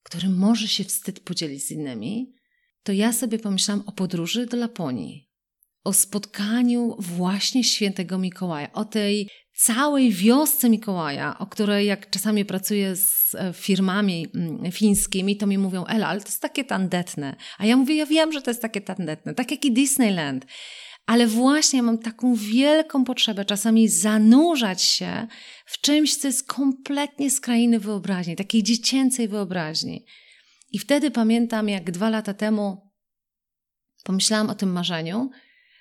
którym 0.03 0.37
może 0.37 0.67
się 0.67 0.83
wstyd 0.83 1.19
podzielić 1.19 1.63
z 1.63 1.71
innymi, 1.71 2.33
to 2.83 2.91
ja 2.91 3.13
sobie 3.13 3.39
pomyślałam 3.39 3.83
o 3.87 3.91
podróży 3.91 4.45
do 4.45 4.57
Laponii, 4.57 5.29
o 5.83 5.93
spotkaniu 5.93 6.95
właśnie 6.99 7.63
świętego 7.63 8.17
Mikołaja, 8.17 8.73
o 8.73 8.85
tej 8.85 9.29
całej 9.63 10.11
wiosce 10.11 10.69
Mikołaja, 10.69 11.39
o 11.39 11.47
której 11.47 11.87
jak 11.87 12.09
czasami 12.09 12.45
pracuję 12.45 12.95
z 12.95 13.35
e, 13.35 13.53
firmami 13.53 14.27
mm, 14.35 14.71
fińskimi, 14.71 15.37
to 15.37 15.47
mi 15.47 15.57
mówią, 15.57 15.85
Ela, 15.85 16.07
ale 16.07 16.21
to 16.21 16.27
jest 16.27 16.41
takie 16.41 16.63
tandetne. 16.63 17.35
A 17.57 17.65
ja 17.65 17.77
mówię, 17.77 17.95
ja 17.95 18.05
wiem, 18.05 18.31
że 18.31 18.41
to 18.41 18.49
jest 18.49 18.61
takie 18.61 18.81
tandetne, 18.81 19.33
tak 19.33 19.51
jak 19.51 19.65
i 19.65 19.71
Disneyland. 19.71 20.45
Ale 21.05 21.27
właśnie 21.27 21.83
mam 21.83 21.97
taką 21.97 22.35
wielką 22.35 23.03
potrzebę 23.03 23.45
czasami 23.45 23.89
zanurzać 23.89 24.83
się 24.83 25.27
w 25.65 25.81
czymś, 25.81 26.15
co 26.15 26.27
jest 26.27 26.47
kompletnie 26.47 27.31
z 27.31 27.41
krainy 27.41 27.79
wyobraźni, 27.79 28.35
takiej 28.35 28.63
dziecięcej 28.63 29.27
wyobraźni. 29.27 30.05
I 30.71 30.79
wtedy 30.79 31.11
pamiętam, 31.11 31.69
jak 31.69 31.91
dwa 31.91 32.09
lata 32.09 32.33
temu 32.33 32.91
pomyślałam 34.03 34.49
o 34.49 34.55
tym 34.55 34.71
marzeniu, 34.71 35.29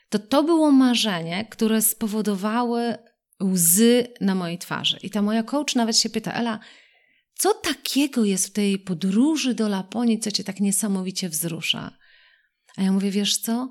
to 0.09 0.19
to 0.19 0.43
było 0.43 0.71
marzenie, 0.71 1.47
które 1.51 1.83
spowodowały 1.83 2.97
łzy 3.43 4.09
na 4.21 4.35
mojej 4.35 4.59
twarzy. 4.59 4.99
I 5.03 5.11
ta 5.11 5.23
moja 5.23 5.43
coach 5.43 5.75
nawet 5.75 5.99
się 5.99 6.11
pyta, 6.11 6.33
Ela, 6.33 6.59
co 7.35 7.55
takiego 7.55 8.25
jest 8.25 8.47
w 8.47 8.53
tej 8.53 8.79
podróży 8.79 9.55
do 9.55 9.69
Laponii, 9.69 10.19
co 10.19 10.31
cię 10.31 10.45
tak 10.45 10.61
niesamowicie 10.61 11.29
wzrusza? 11.29 11.99
A 12.77 12.83
ja 12.83 12.93
mówię, 12.93 13.11
wiesz 13.11 13.37
co? 13.37 13.71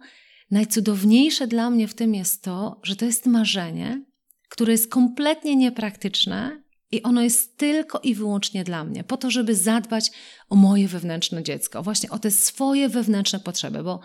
Najcudowniejsze 0.52 1.48
dla 1.48 1.70
mnie 1.70 1.88
w 1.88 1.94
tym 1.94 2.16
jest 2.16 2.44
to, 2.44 2.80
że 2.84 2.96
to 2.96 3.06
jest 3.06 3.26
marzenie, 3.26 4.06
które 4.50 4.72
jest 4.72 4.92
kompletnie 4.92 5.56
niepraktyczne 5.56 6.64
i 6.92 7.04
ono 7.04 7.22
jest 7.22 7.58
tylko 7.58 8.00
i 8.00 8.16
wyłącznie 8.16 8.64
dla 8.64 8.84
mnie, 8.84 9.04
po 9.04 9.18
to, 9.18 9.32
żeby 9.32 9.56
zadbać 9.56 10.12
o 10.50 10.56
moje 10.56 10.88
wewnętrzne 10.88 11.44
dziecko, 11.44 11.84
właśnie 11.84 12.10
o 12.10 12.20
te 12.20 12.32
swoje 12.32 12.90
wewnętrzne 12.90 13.40
potrzeby, 13.40 13.84
bo 13.84 14.00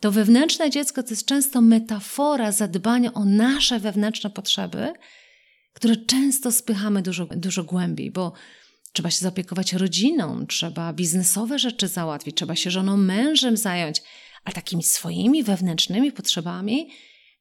to 0.00 0.12
wewnętrzne 0.12 0.70
dziecko 0.70 1.02
to 1.02 1.10
jest 1.10 1.26
często 1.26 1.60
metafora 1.60 2.52
zadbania 2.52 3.12
o 3.12 3.24
nasze 3.24 3.80
wewnętrzne 3.80 4.30
potrzeby, 4.30 4.92
które 5.72 5.96
często 5.96 6.52
spychamy 6.52 7.02
dużo, 7.02 7.26
dużo 7.26 7.64
głębiej, 7.64 8.10
bo 8.10 8.32
trzeba 8.92 9.10
się 9.10 9.18
zaopiekować 9.18 9.72
rodziną, 9.72 10.46
trzeba 10.46 10.92
biznesowe 10.92 11.58
rzeczy 11.58 11.88
załatwić, 11.88 12.36
trzeba 12.36 12.56
się 12.56 12.70
żoną, 12.70 12.96
mężem 12.96 13.56
zająć, 13.56 14.02
ale 14.44 14.54
takimi 14.54 14.82
swoimi 14.82 15.42
wewnętrznymi 15.42 16.12
potrzebami 16.12 16.90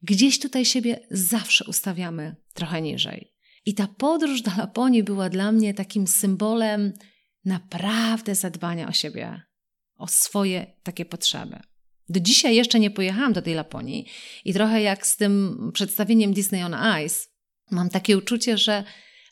gdzieś 0.02 0.40
tutaj 0.40 0.66
siebie 0.66 1.00
zawsze 1.12 1.66
ustawiamy 1.66 2.36
trochę 2.54 2.82
niżej. 2.82 3.34
I 3.66 3.74
ta 3.74 3.88
podróż 3.88 4.42
do 4.42 4.52
Laponii 4.58 5.04
była 5.04 5.30
dla 5.30 5.52
mnie 5.52 5.74
takim 5.74 6.08
symbolem 6.08 6.94
naprawdę 7.46 8.36
zadbania 8.36 8.88
o 8.88 8.92
siebie, 8.92 9.42
o 9.96 10.08
swoje 10.08 10.74
takie 10.84 11.06
potrzeby. 11.06 11.60
Do 12.10 12.20
dzisiaj 12.20 12.56
jeszcze 12.56 12.80
nie 12.80 12.92
pojechałam 12.92 13.34
do 13.34 13.42
tej 13.42 13.54
Laponii 13.54 14.06
i 14.46 14.54
trochę 14.54 14.82
jak 14.82 15.08
z 15.08 15.18
tym 15.18 15.58
przedstawieniem 15.74 16.34
Disney 16.34 16.64
on 16.64 16.76
Ice, 17.06 17.28
mam 17.72 17.90
takie 17.90 18.18
uczucie, 18.18 18.58
że 18.58 18.84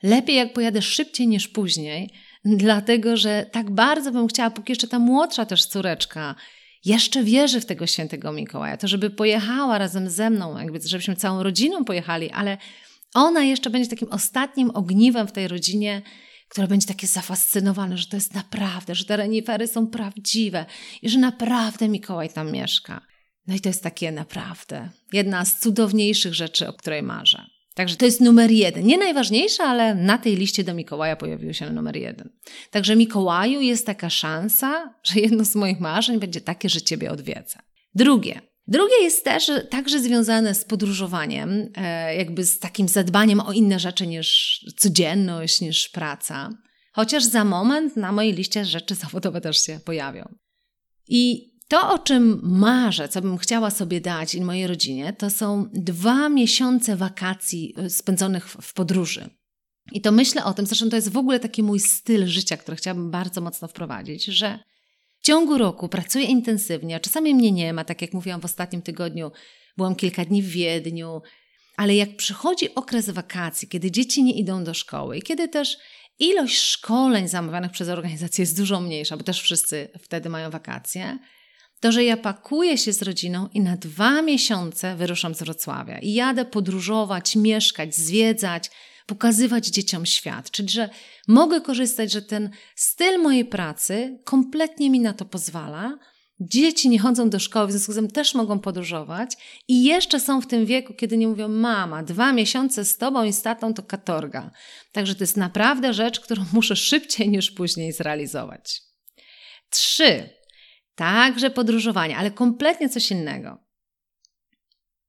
lepiej 0.04 0.36
jak 0.36 0.54
pojadę 0.54 0.82
szybciej 0.82 1.28
niż 1.28 1.48
później, 1.48 2.10
dlatego 2.46 3.18
że 3.18 3.46
tak 3.52 3.72
bardzo 3.72 4.12
bym 4.12 4.28
chciała, 4.28 4.50
póki 4.50 4.72
jeszcze 4.72 4.88
ta 4.88 5.00
młodsza 5.00 5.46
też 5.46 5.66
córeczka 5.66 6.36
jeszcze 6.86 7.24
wierzy 7.24 7.62
w 7.62 7.66
tego 7.66 7.88
świętego 7.88 8.32
Mikołaja, 8.32 8.78
to 8.78 8.88
żeby 8.88 9.10
pojechała 9.10 9.78
razem 9.78 10.10
ze 10.10 10.30
mną, 10.30 10.58
jakby 10.58 10.80
żebyśmy 10.86 11.16
całą 11.16 11.44
rodziną 11.44 11.86
pojechali, 11.86 12.32
ale 12.32 12.58
ona 13.14 13.44
jeszcze 13.44 13.70
będzie 13.70 13.90
takim 13.90 14.10
ostatnim 14.12 14.70
ogniwem 14.70 15.28
w 15.28 15.32
tej 15.32 15.48
rodzinie, 15.48 16.02
które 16.50 16.68
będzie 16.68 16.88
takie 16.88 17.08
zafascynowane, 17.08 17.98
że 17.98 18.08
to 18.08 18.18
jest 18.18 18.34
naprawdę, 18.34 18.96
że 18.96 19.06
te 19.06 19.18
renifery 19.18 19.68
są 19.68 19.88
prawdziwe 19.88 20.66
i 21.01 21.10
że 21.10 21.20
naprawdę 21.20 21.89
Mikołaj 21.89 22.30
tam 22.30 22.51
mieszka. 22.51 23.01
No 23.48 23.56
i 23.56 23.60
to 23.60 23.70
jest 23.70 23.84
takie 23.84 24.12
naprawdę 24.12 24.89
jedna 25.13 25.46
z 25.46 25.60
cudowniejszych 25.60 26.34
rzeczy, 26.34 26.68
o 26.68 26.74
której 26.74 27.04
marzę. 27.04 27.46
Także 27.74 27.96
to 27.96 28.06
jest 28.06 28.22
numer 28.22 28.51
jeden. 28.51 28.86
Nie 28.86 28.98
najważniejsze, 28.98 29.63
ale 29.63 29.96
na 29.96 30.18
tej 30.18 30.36
liście 30.36 30.63
do 30.63 30.74
Mikołaja 30.74 31.16
pojawił 31.16 31.54
się 31.54 31.70
numer 31.70 31.98
jeden. 31.98 32.30
Także 32.72 32.96
Mikołaju 32.96 33.62
jest 33.62 33.86
taka 33.86 34.10
szansa, 34.10 34.94
że 35.04 35.20
jedno 35.20 35.46
z 35.46 35.56
moich 35.56 35.80
marzeń 35.80 36.20
będzie 36.20 36.42
takie, 36.42 36.70
że 36.70 36.82
Ciebie 36.82 37.12
odwiedzę. 37.12 37.60
Drugie. 37.96 38.42
Drugie 38.68 39.04
jest 39.04 39.24
też 39.24 39.52
także 39.70 40.00
związane 40.00 40.56
z 40.56 40.66
podróżowaniem, 40.66 41.70
e, 41.76 42.16
jakby 42.16 42.46
z 42.46 42.60
takim 42.60 42.88
zadbaniem 42.88 43.40
o 43.40 43.54
inne 43.54 43.80
rzeczy 43.80 44.08
niż 44.08 44.60
codzienność, 44.78 45.62
niż 45.62 45.90
praca. 45.90 46.50
Chociaż 46.94 47.24
za 47.24 47.46
moment 47.46 47.96
na 47.96 48.12
mojej 48.12 48.34
liście 48.34 48.66
rzeczy 48.66 48.96
zawodowe 48.96 49.42
też 49.42 49.64
się 49.64 49.80
pojawią. 49.86 50.36
I 51.08 51.52
to, 51.68 51.94
o 51.94 52.00
czym 52.00 52.40
marzę, 52.44 53.10
co 53.10 53.22
bym 53.22 53.38
chciała 53.38 53.70
sobie 53.70 54.02
dać 54.02 54.36
i 54.36 54.42
mojej 54.42 54.68
rodzinie, 54.68 55.14
to 55.14 55.30
są 55.30 55.70
dwa 55.74 56.30
miesiące 56.30 56.96
wakacji 56.96 57.74
e, 57.78 57.90
spędzonych 57.90 58.48
w 58.50 58.74
podróży. 58.74 59.30
I 59.92 60.02
to 60.02 60.12
myślę 60.12 60.46
o 60.46 60.54
tym, 60.54 60.66
zresztą 60.66 60.90
to 60.90 60.96
jest 60.96 61.12
w 61.12 61.18
ogóle 61.18 61.40
taki 61.40 61.64
mój 61.64 61.80
styl 61.80 62.28
życia, 62.28 62.58
który 62.58 62.78
chciałabym 62.78 63.12
bardzo 63.12 63.42
mocno 63.42 63.68
wprowadzić, 63.68 64.26
że 64.26 64.60
ciągu 65.28 65.58
roku 65.58 65.90
pracuję 65.90 66.26
intensywnie, 66.26 66.96
a 66.96 67.00
czasami 67.00 67.36
mnie 67.36 67.52
nie 67.52 67.74
ma, 67.74 67.84
tak 67.84 68.02
jak 68.02 68.14
mówiłam 68.14 68.42
w 68.42 68.46
ostatnim 68.46 68.82
tygodniu, 68.82 69.32
byłam 69.78 69.96
kilka 69.96 70.26
dni 70.26 70.42
w 70.44 70.50
Wiedniu, 70.50 71.22
ale 71.78 71.96
jak 71.96 72.16
przychodzi 72.16 72.76
okres 72.76 73.10
wakacji, 73.10 73.68
kiedy 73.68 73.92
dzieci 73.92 74.24
nie 74.24 74.34
idą 74.34 74.64
do 74.64 74.74
szkoły 74.74 75.18
i 75.18 75.22
kiedy 75.22 75.48
też 75.48 75.78
ilość 76.20 76.58
szkoleń 76.58 77.28
zamawianych 77.28 77.72
przez 77.72 77.90
organizację 77.90 78.42
jest 78.42 78.58
dużo 78.58 78.82
mniejsza, 78.82 79.18
bo 79.18 79.24
też 79.24 79.42
wszyscy 79.42 79.90
wtedy 80.02 80.30
mają 80.30 80.50
wakacje, 80.50 81.20
to, 81.80 81.92
że 81.92 82.04
ja 82.04 82.18
pakuję 82.18 82.78
się 82.78 82.94
z 82.94 83.02
rodziną 83.02 83.50
i 83.54 83.62
na 83.62 83.78
dwa 83.78 84.22
miesiące 84.22 84.96
wyruszam 84.96 85.36
z 85.36 85.40
Wrocławia. 85.44 86.00
I 86.00 86.14
jadę 86.14 86.46
podróżować, 86.46 87.36
mieszkać, 87.36 87.96
zwiedzać, 87.96 88.70
pokazywać 89.08 89.68
dzieciom 89.68 90.06
świat. 90.06 90.52
Czyli, 90.52 90.70
że 90.70 90.90
mogę 91.28 91.62
korzystać, 91.62 92.12
że 92.12 92.22
ten 92.22 92.50
styl 92.76 93.22
mojej 93.22 93.46
pracy 93.46 94.20
kompletnie 94.26 94.90
mi 94.90 95.00
na 95.00 95.14
to 95.14 95.26
pozwala 95.26 95.98
Dzieci 96.40 96.90
nie 96.90 97.00
chodzą 97.00 97.30
do 97.30 97.40
szkoły, 97.40 97.68
w 97.68 97.72
związku 97.72 97.92
z 97.92 97.96
tym 97.96 98.12
też 98.12 98.36
mogą 98.36 98.60
podróżować 98.60 99.38
i 99.68 99.84
jeszcze 99.84 100.20
są 100.20 100.42
w 100.42 100.48
tym 100.48 100.66
wieku, 100.66 100.94
kiedy 100.94 101.18
nie 101.18 101.28
mówią 101.28 101.48
mama, 101.48 102.04
dwa 102.04 102.34
miesiące 102.34 102.86
z 102.86 102.98
tobą 102.98 103.24
i 103.24 103.34
z 103.34 103.42
tatą 103.42 103.74
to 103.74 103.84
katorga. 103.84 104.52
Także 104.92 105.16
to 105.16 105.24
jest 105.24 105.38
naprawdę 105.38 105.94
rzecz, 105.94 106.20
którą 106.20 106.46
muszę 106.54 106.76
szybciej 106.76 107.30
niż 107.30 107.52
później 107.52 107.94
zrealizować. 107.94 108.82
Trzy. 109.70 110.30
Także 110.96 111.50
podróżowanie, 111.50 112.18
ale 112.18 112.32
kompletnie 112.32 112.90
coś 112.90 113.12
innego. 113.12 113.58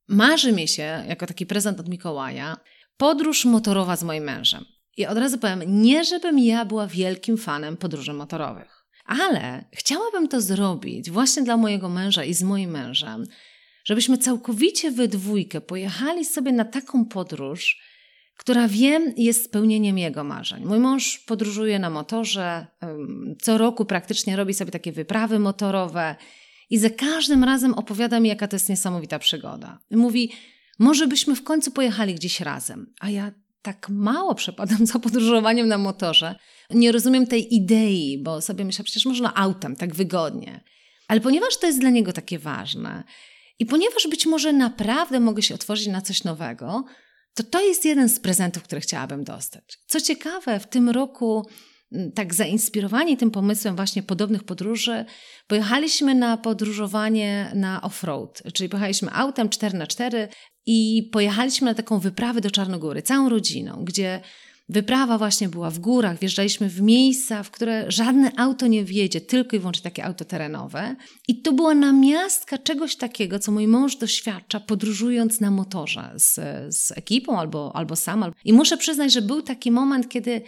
Marzy 0.09 0.53
mi 0.53 0.69
się, 0.69 1.05
jako 1.09 1.27
taki 1.27 1.47
prezent 1.47 1.81
od 1.81 1.89
Mikołaja, 1.89 2.57
podróż 2.99 3.45
motorowa 3.45 3.97
z 3.97 4.03
moim 4.03 4.25
mężem. 4.25 4.65
I 4.97 5.07
od 5.07 5.19
razu 5.19 5.39
powiem, 5.39 5.63
nie 5.67 6.05
żebym 6.05 6.39
ja 6.39 6.65
była 6.65 6.87
wielkim 6.87 7.37
fanem 7.37 7.77
podróży 7.77 8.13
motorowych, 8.13 8.85
ale 9.05 9.65
chciałabym 9.73 10.29
to 10.29 10.41
zrobić 10.41 11.11
właśnie 11.11 11.43
dla 11.43 11.57
mojego 11.57 11.89
męża 11.89 12.25
i 12.25 12.35
z 12.35 12.43
moim 12.43 12.71
mężem, 12.71 13.27
żebyśmy 13.85 14.19
całkowicie 14.19 14.91
we 14.91 15.09
dwójkę 15.09 15.61
pojechali 15.61 16.25
sobie 16.25 16.53
na 16.53 16.65
taką 16.65 17.05
podróż, 17.05 17.81
która 18.37 18.69
wiem 18.69 19.13
jest 19.17 19.45
spełnieniem 19.45 19.99
jego 19.99 20.25
marzeń. 20.25 20.65
Mój 20.65 20.79
mąż 20.79 21.19
podróżuje 21.19 21.79
na 21.79 21.91
motorze, 21.91 22.67
co 23.41 23.59
roku 23.59 23.85
praktycznie 23.85 24.37
robi 24.37 24.55
sobie 24.55 24.71
takie 24.71 24.93
wyprawy 24.93 25.39
motorowe 25.39 26.17
i 26.71 26.79
za 26.79 26.91
każdym 26.91 27.45
razem 27.45 27.75
opowiada 27.75 28.21
mi, 28.21 28.29
jaka 28.29 28.49
to 28.49 28.57
jest 28.57 28.69
niesamowita 28.69 29.19
przygoda. 29.19 29.79
mówi, 29.91 30.33
może 30.79 31.07
byśmy 31.07 31.37
w 31.37 31.45
końcu 31.45 31.71
pojechali 31.71 32.15
gdzieś 32.15 32.41
razem. 32.41 32.95
A 33.01 33.11
ja 33.11 33.33
tak 33.63 33.89
mało 33.89 34.35
przepadam 34.35 34.87
za 34.87 34.99
podróżowaniem 34.99 35.69
na 35.69 35.79
motorze. 35.79 36.35
Nie 36.71 36.93
rozumiem 36.93 37.27
tej 37.27 37.55
idei, 37.55 38.23
bo 38.23 38.41
sobie 38.41 38.65
myślę, 38.65 38.85
przecież 38.85 39.07
można 39.07 39.35
autem, 39.35 39.77
tak 39.77 39.95
wygodnie. 39.95 40.65
Ale 41.09 41.21
ponieważ 41.21 41.57
to 41.57 41.67
jest 41.67 41.81
dla 41.81 41.91
niego 41.91 42.13
takie 42.13 42.39
ważne 42.39 43.05
i 43.59 43.67
ponieważ 43.67 44.07
być 44.11 44.27
może 44.27 44.53
naprawdę 44.53 45.21
mogę 45.21 45.43
się 45.43 45.55
otworzyć 45.55 45.87
na 45.87 46.01
coś 46.01 46.25
nowego, 46.25 46.85
to 47.35 47.43
to 47.43 47.61
jest 47.61 47.85
jeden 47.85 48.09
z 48.09 48.21
prezentów, 48.21 48.63
który 48.63 48.81
chciałabym 48.81 49.25
dostać. 49.25 49.79
Co 49.87 50.01
ciekawe, 50.01 50.61
w 50.61 50.67
tym 50.67 50.89
roku 50.89 51.47
tak 52.15 52.35
zainspirowani 52.35 53.17
tym 53.17 53.31
pomysłem 53.31 53.77
właśnie 53.77 54.03
podobnych 54.03 54.45
podróży, 54.45 55.05
pojechaliśmy 55.47 56.15
na 56.15 56.37
podróżowanie 56.37 57.53
na 57.55 57.81
off-road, 57.81 58.53
czyli 58.53 58.69
pojechaliśmy 58.69 59.13
autem 59.13 59.49
4x4 59.49 60.29
i 60.71 61.09
pojechaliśmy 61.13 61.65
na 61.65 61.75
taką 61.75 61.99
wyprawę 61.99 62.41
do 62.41 62.51
Czarnogóry, 62.51 63.03
całą 63.03 63.29
rodziną, 63.29 63.85
gdzie 63.85 64.21
wyprawa 64.69 65.19
właśnie 65.19 65.49
była 65.49 65.71
w 65.71 65.79
górach, 65.79 66.19
wjeżdżaliśmy 66.19 66.69
w 66.69 66.83
miejsca, 66.83 67.43
w 67.43 67.51
które 67.51 67.85
żadne 67.89 68.33
auto 68.37 68.67
nie 68.67 68.85
wjedzie, 68.85 69.21
tylko 69.21 69.57
i 69.57 69.59
wyłącznie 69.59 69.83
takie 69.83 70.05
auto 70.05 70.25
terenowe. 70.25 70.97
I 71.29 71.43
to 71.43 71.53
była 71.53 71.75
namiastka 71.75 72.59
czegoś 72.59 72.97
takiego, 72.97 73.39
co 73.39 73.53
mój 73.53 73.67
mąż 73.67 73.97
doświadcza 73.97 74.61
podróżując 74.61 75.41
na 75.41 75.51
motorze 75.51 76.13
z, 76.15 76.35
z 76.77 76.93
ekipą 76.99 77.39
albo, 77.39 77.77
albo 77.77 77.97
sam. 77.97 78.33
I 78.45 78.53
muszę 78.53 78.77
przyznać, 78.77 79.13
że 79.13 79.23
był 79.23 79.43
taki 79.43 79.71
moment, 79.71 80.09
kiedy 80.09 80.43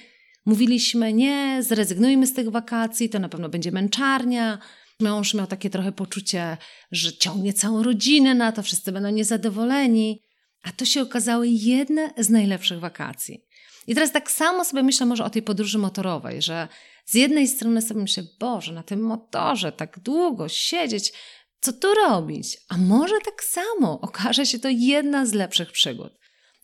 Mówiliśmy, 0.47 1.13
nie, 1.13 1.63
zrezygnujmy 1.63 2.27
z 2.27 2.35
tych 2.35 2.51
wakacji, 2.51 3.09
to 3.09 3.19
na 3.19 3.29
pewno 3.29 3.49
będzie 3.49 3.73
męczarnia. 3.73 4.59
Mąż 5.01 5.35
miał 5.35 5.47
takie 5.47 5.71
trochę 5.71 5.93
poczucie, 5.93 6.57
że 6.91 7.13
ciągnie 7.13 7.53
całą 7.53 7.83
rodzinę 7.83 8.35
na 8.35 8.53
to, 8.53 8.63
wszyscy 8.63 8.93
będą 8.93 9.11
niezadowoleni. 9.11 10.23
A 10.63 10.73
to 10.73 10.85
się 10.85 11.03
okazały 11.03 11.49
jedne 11.49 12.11
z 12.19 12.31
najlepszych 12.31 12.81
wakacji. 12.81 13.45
I 13.87 13.95
teraz 13.95 14.13
tak 14.13 14.31
samo 14.31 14.65
sobie 14.65 14.83
myślę 14.83 15.07
może 15.07 15.25
o 15.25 15.31
tej 15.31 15.43
podróży 15.43 15.79
motorowej, 15.79 16.43
że 16.43 16.69
z 17.07 17.15
jednej 17.15 17.49
strony 17.49 17.83
sobie 17.83 18.01
myślę, 18.01 18.23
Boże, 18.41 18.73
na 18.73 18.83
tym 18.83 19.01
motorze 19.01 19.73
tak 19.73 19.99
długo 19.99 20.49
siedzieć, 20.49 21.13
co 21.61 21.73
tu 21.73 21.95
robić? 21.95 22.59
A 22.69 22.77
może 22.77 23.15
tak 23.25 23.45
samo 23.45 24.01
okaże 24.01 24.47
się 24.47 24.59
to 24.59 24.69
jedna 24.69 25.27
z 25.27 25.33
lepszych 25.33 25.73
przygód. 25.73 26.13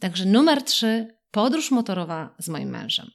Także 0.00 0.24
numer 0.24 0.62
trzy, 0.62 1.08
podróż 1.30 1.70
motorowa 1.70 2.34
z 2.38 2.48
moim 2.48 2.68
mężem. 2.68 3.10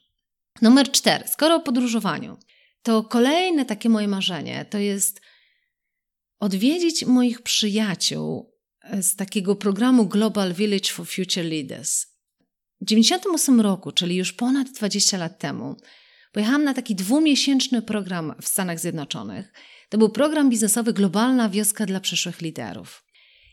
Numer 0.62 0.90
cztery. 0.90 1.28
Skoro 1.28 1.54
o 1.54 1.60
podróżowaniu, 1.60 2.36
to 2.82 3.02
kolejne 3.02 3.64
takie 3.64 3.88
moje 3.88 4.08
marzenie 4.08 4.64
to 4.70 4.78
jest 4.78 5.20
odwiedzić 6.40 7.04
moich 7.06 7.42
przyjaciół 7.42 8.52
z 9.00 9.16
takiego 9.16 9.56
programu 9.56 10.06
Global 10.06 10.54
Village 10.54 10.90
for 10.90 11.06
Future 11.06 11.44
Leaders. 11.44 12.06
W 12.80 12.84
1998 12.84 13.60
roku, 13.60 13.92
czyli 13.92 14.16
już 14.16 14.32
ponad 14.32 14.70
20 14.70 15.18
lat 15.18 15.38
temu, 15.38 15.76
pojechałam 16.32 16.64
na 16.64 16.74
taki 16.74 16.94
dwumiesięczny 16.94 17.82
program 17.82 18.34
w 18.42 18.48
Stanach 18.48 18.80
Zjednoczonych. 18.80 19.52
To 19.88 19.98
był 19.98 20.08
program 20.08 20.50
biznesowy 20.50 20.92
Globalna 20.92 21.48
Wioska 21.48 21.86
dla 21.86 22.00
przyszłych 22.00 22.40
liderów. 22.40 23.04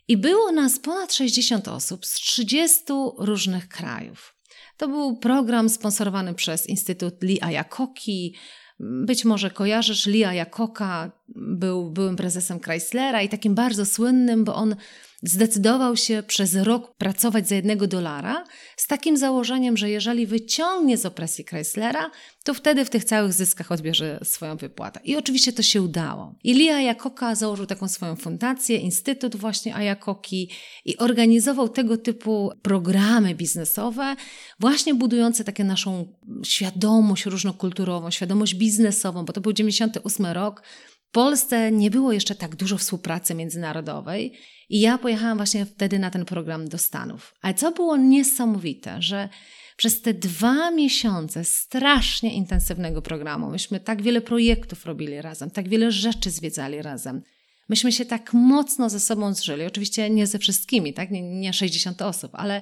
I 0.08 0.18
było 0.18 0.52
nas 0.52 0.80
ponad 0.80 1.14
60 1.14 1.68
osób 1.68 2.06
z 2.06 2.14
30 2.14 2.84
różnych 3.18 3.68
krajów. 3.68 4.36
To 4.78 4.88
był 4.88 5.18
program 5.18 5.70
sponsorowany 5.70 6.34
przez 6.34 6.68
Instytut 6.68 7.24
Lee 7.24 7.40
Iacocci. 7.52 8.36
Być 8.80 9.26
może 9.26 9.50
kojarzysz 9.52 10.06
Lee 10.06 10.24
Iacocca, 10.24 11.12
był 11.36 11.92
byłym 11.92 12.16
prezesem 12.16 12.60
Chryslera 12.60 13.22
i 13.22 13.30
takim 13.30 13.56
bardzo 13.56 13.86
słynnym, 13.86 14.44
bo 14.44 14.56
on 14.56 14.76
zdecydował 15.24 15.98
się 15.98 16.24
przez 16.28 16.56
rok 16.56 16.96
pracować 16.98 17.48
za 17.48 17.56
jednego 17.56 17.88
dolara 17.88 18.44
z 18.78 18.88
takim 18.88 19.18
założeniem, 19.18 19.78
że 19.78 19.90
jeżeli 19.90 20.28
wyciągnie 20.28 20.98
z 20.98 21.06
opresji 21.06 21.46
Chryslera, 21.46 22.12
to 22.44 22.54
wtedy 22.54 22.86
w 22.86 22.90
tych 22.90 23.04
całych 23.04 23.34
zyskach 23.34 23.72
odbierze 23.72 24.20
swoją 24.24 24.58
wypłatę. 24.58 25.00
I 25.04 25.16
oczywiście 25.16 25.54
to 25.54 25.62
się 25.62 25.82
udało. 25.82 26.36
Ilia 26.44 26.76
Ayakoka 26.76 27.36
założył 27.36 27.66
taką 27.66 27.88
swoją 27.88 28.16
fundację, 28.16 28.78
Instytut 28.78 29.36
właśnie 29.36 29.76
Ayakoki 29.76 30.50
i 30.86 30.98
organizował 30.98 31.70
tego 31.70 31.98
typu 31.98 32.52
programy 32.62 33.36
biznesowe, 33.36 34.16
właśnie 34.60 34.94
budujące 34.94 35.44
takie 35.44 35.64
naszą 35.64 36.16
świadomość 36.44 37.26
różnokulturową, 37.26 38.12
świadomość 38.12 38.56
biznesową, 38.56 39.26
bo 39.26 39.34
to 39.34 39.42
był 39.42 39.54
98 39.54 40.26
rok, 40.26 40.64
w 41.10 41.12
Polsce 41.12 41.72
nie 41.72 41.92
było 41.92 42.14
jeszcze 42.14 42.36
tak 42.36 42.56
dużo 42.56 42.78
współpracy 42.78 43.36
międzynarodowej 43.36 44.34
i 44.70 44.80
ja 44.80 44.98
pojechałam 44.98 45.38
właśnie 45.38 45.66
wtedy 45.66 46.00
na 46.00 46.12
ten 46.12 46.26
program 46.26 46.68
do 46.68 46.78
Stanów. 46.78 47.34
Ale 47.42 47.54
co 47.54 47.72
było 47.72 47.98
niesamowite, 47.98 49.02
że 49.02 49.30
przez 49.78 50.02
te 50.02 50.14
dwa 50.14 50.72
miesiące 50.72 51.44
strasznie 51.44 52.34
intensywnego 52.34 53.02
programu, 53.02 53.50
myśmy 53.50 53.80
tak 53.80 54.02
wiele 54.02 54.22
projektów 54.22 54.86
robili 54.86 55.22
razem, 55.22 55.52
tak 55.52 55.70
wiele 55.70 55.92
rzeczy 55.92 56.32
zwiedzali 56.32 56.82
razem. 56.82 57.22
Myśmy 57.70 57.92
się 57.92 58.06
tak 58.06 58.34
mocno 58.34 58.90
ze 58.90 59.00
sobą 59.00 59.34
zżyli, 59.34 59.66
oczywiście 59.66 60.10
nie 60.10 60.28
ze 60.28 60.40
wszystkimi, 60.40 60.94
tak? 60.94 61.12
nie, 61.12 61.22
nie 61.22 61.54
60 61.54 62.02
osób, 62.02 62.32
ale 62.34 62.62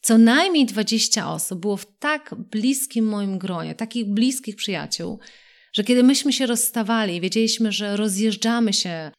co 0.00 0.18
najmniej 0.18 0.66
20 0.66 1.32
osób 1.32 1.60
było 1.60 1.76
w 1.76 1.98
tak 1.98 2.34
bliskim 2.50 3.04
moim 3.04 3.38
gronie, 3.38 3.74
takich 3.74 4.06
bliskich 4.06 4.56
przyjaciół, 4.56 5.18
że 5.76 5.84
kiedy 5.84 6.02
myśmy 6.02 6.32
się 6.32 6.46
rozstawali, 6.46 7.20
wiedzieliśmy, 7.20 7.72
że 7.72 7.96
rozjeżdżamy 7.96 8.72
się 8.72 9.10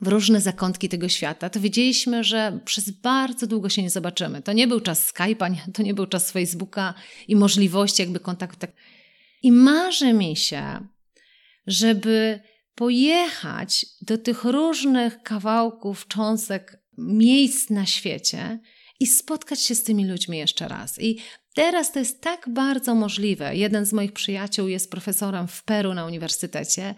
w 0.00 0.08
różne 0.08 0.40
zakątki 0.40 0.88
tego 0.88 1.08
świata, 1.08 1.50
to 1.50 1.60
wiedzieliśmy, 1.60 2.24
że 2.24 2.60
przez 2.64 2.90
bardzo 2.90 3.46
długo 3.46 3.68
się 3.68 3.82
nie 3.82 3.90
zobaczymy. 3.90 4.42
To 4.42 4.52
nie 4.52 4.68
był 4.68 4.80
czas 4.80 5.12
Skype'a, 5.12 5.56
to 5.74 5.82
nie 5.82 5.94
był 5.94 6.06
czas 6.06 6.30
Facebooka 6.30 6.94
i 7.28 7.36
możliwości 7.36 8.02
jakby 8.02 8.20
kontaktu. 8.20 8.66
I 9.42 9.52
marzy 9.52 10.12
mi 10.12 10.36
się, 10.36 10.88
żeby 11.66 12.40
pojechać 12.74 13.86
do 14.02 14.18
tych 14.18 14.44
różnych 14.44 15.22
kawałków, 15.22 16.06
cząstek, 16.08 16.82
miejsc 16.98 17.70
na 17.70 17.86
świecie 17.86 18.58
i 19.00 19.06
spotkać 19.06 19.62
się 19.62 19.74
z 19.74 19.82
tymi 19.82 20.06
ludźmi 20.08 20.38
jeszcze 20.38 20.68
raz. 20.68 21.02
I 21.02 21.18
Teraz 21.56 21.92
to 21.92 21.98
jest 21.98 22.20
tak 22.20 22.48
bardzo 22.48 22.94
możliwe. 22.94 23.56
Jeden 23.56 23.86
z 23.86 23.92
moich 23.92 24.12
przyjaciół 24.12 24.68
jest 24.68 24.90
profesorem 24.90 25.48
w 25.48 25.62
Peru 25.62 25.94
na 25.94 26.06
uniwersytecie 26.06 26.94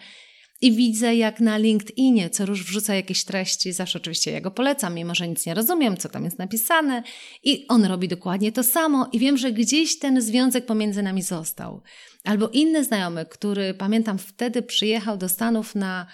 i 0.60 0.72
widzę, 0.72 1.14
jak 1.16 1.40
na 1.40 1.58
LinkedInie 1.58 2.30
co 2.30 2.46
róż 2.46 2.64
wrzuca 2.64 2.94
jakieś 2.94 3.24
treści. 3.24 3.72
Zawsze 3.72 3.98
oczywiście 3.98 4.30
ja 4.30 4.40
go 4.40 4.50
polecam, 4.50 4.94
mimo 4.94 5.14
że 5.14 5.28
nic 5.28 5.46
nie 5.46 5.54
rozumiem, 5.54 5.96
co 5.96 6.08
tam 6.08 6.24
jest 6.24 6.38
napisane. 6.38 7.02
I 7.42 7.66
on 7.68 7.84
robi 7.84 8.08
dokładnie 8.08 8.52
to 8.52 8.62
samo, 8.62 9.08
i 9.12 9.18
wiem, 9.18 9.36
że 9.36 9.52
gdzieś 9.52 9.98
ten 9.98 10.22
związek 10.22 10.66
pomiędzy 10.66 11.02
nami 11.02 11.22
został. 11.22 11.82
Albo 12.24 12.48
inny 12.48 12.84
znajomy, 12.84 13.26
który 13.26 13.74
pamiętam 13.74 14.18
wtedy 14.18 14.62
przyjechał 14.62 15.16
do 15.16 15.28
Stanów 15.28 15.74
na 15.74 16.06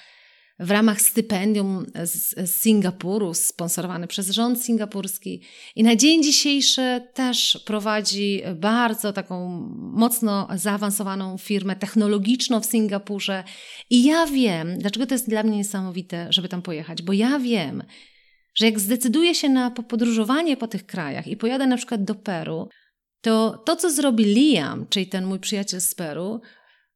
w 0.58 0.70
ramach 0.70 1.00
stypendium 1.00 1.86
z, 2.04 2.50
Singapuru, 2.50 3.34
sponsorowany 3.34 4.06
przez 4.06 4.30
rząd 4.30 4.62
singapurski. 4.62 5.42
I 5.76 5.82
na 5.82 5.96
dzień 5.96 6.22
dzisiejszy 6.22 7.08
też 7.14 7.62
prowadzi 7.66 8.42
bardzo 8.56 9.12
taką 9.12 9.48
mocno 9.78 10.48
zaawansowaną 10.54 11.38
firmę 11.38 11.76
technologiczną 11.76 12.60
w 12.60 12.66
Singapurze. 12.66 13.44
I 13.90 14.04
ja 14.04 14.26
wiem, 14.26 14.78
dlaczego 14.78 15.06
to 15.06 15.14
jest 15.14 15.28
dla 15.28 15.42
mnie 15.42 15.56
niesamowite, 15.56 16.26
żeby 16.30 16.48
tam 16.48 16.62
pojechać, 16.62 17.02
bo 17.02 17.12
ja 17.12 17.38
wiem, 17.38 17.82
że 18.54 18.66
jak 18.66 18.80
zdecyduję 18.80 19.34
się 19.34 19.48
na 19.48 19.70
podróżowanie 19.70 20.56
po 20.56 20.68
tych 20.68 20.86
krajach 20.86 21.26
i 21.26 21.36
pojadę 21.36 21.66
na 21.66 21.76
przykład 21.76 22.04
do 22.04 22.14
Peru, 22.14 22.68
to 23.20 23.62
to, 23.66 23.76
co 23.76 23.90
zrobi 23.90 24.24
Liam, 24.24 24.86
czyli 24.88 25.06
ten 25.06 25.26
mój 25.26 25.38
przyjaciel 25.38 25.80
z 25.80 25.94
Peru, 25.94 26.40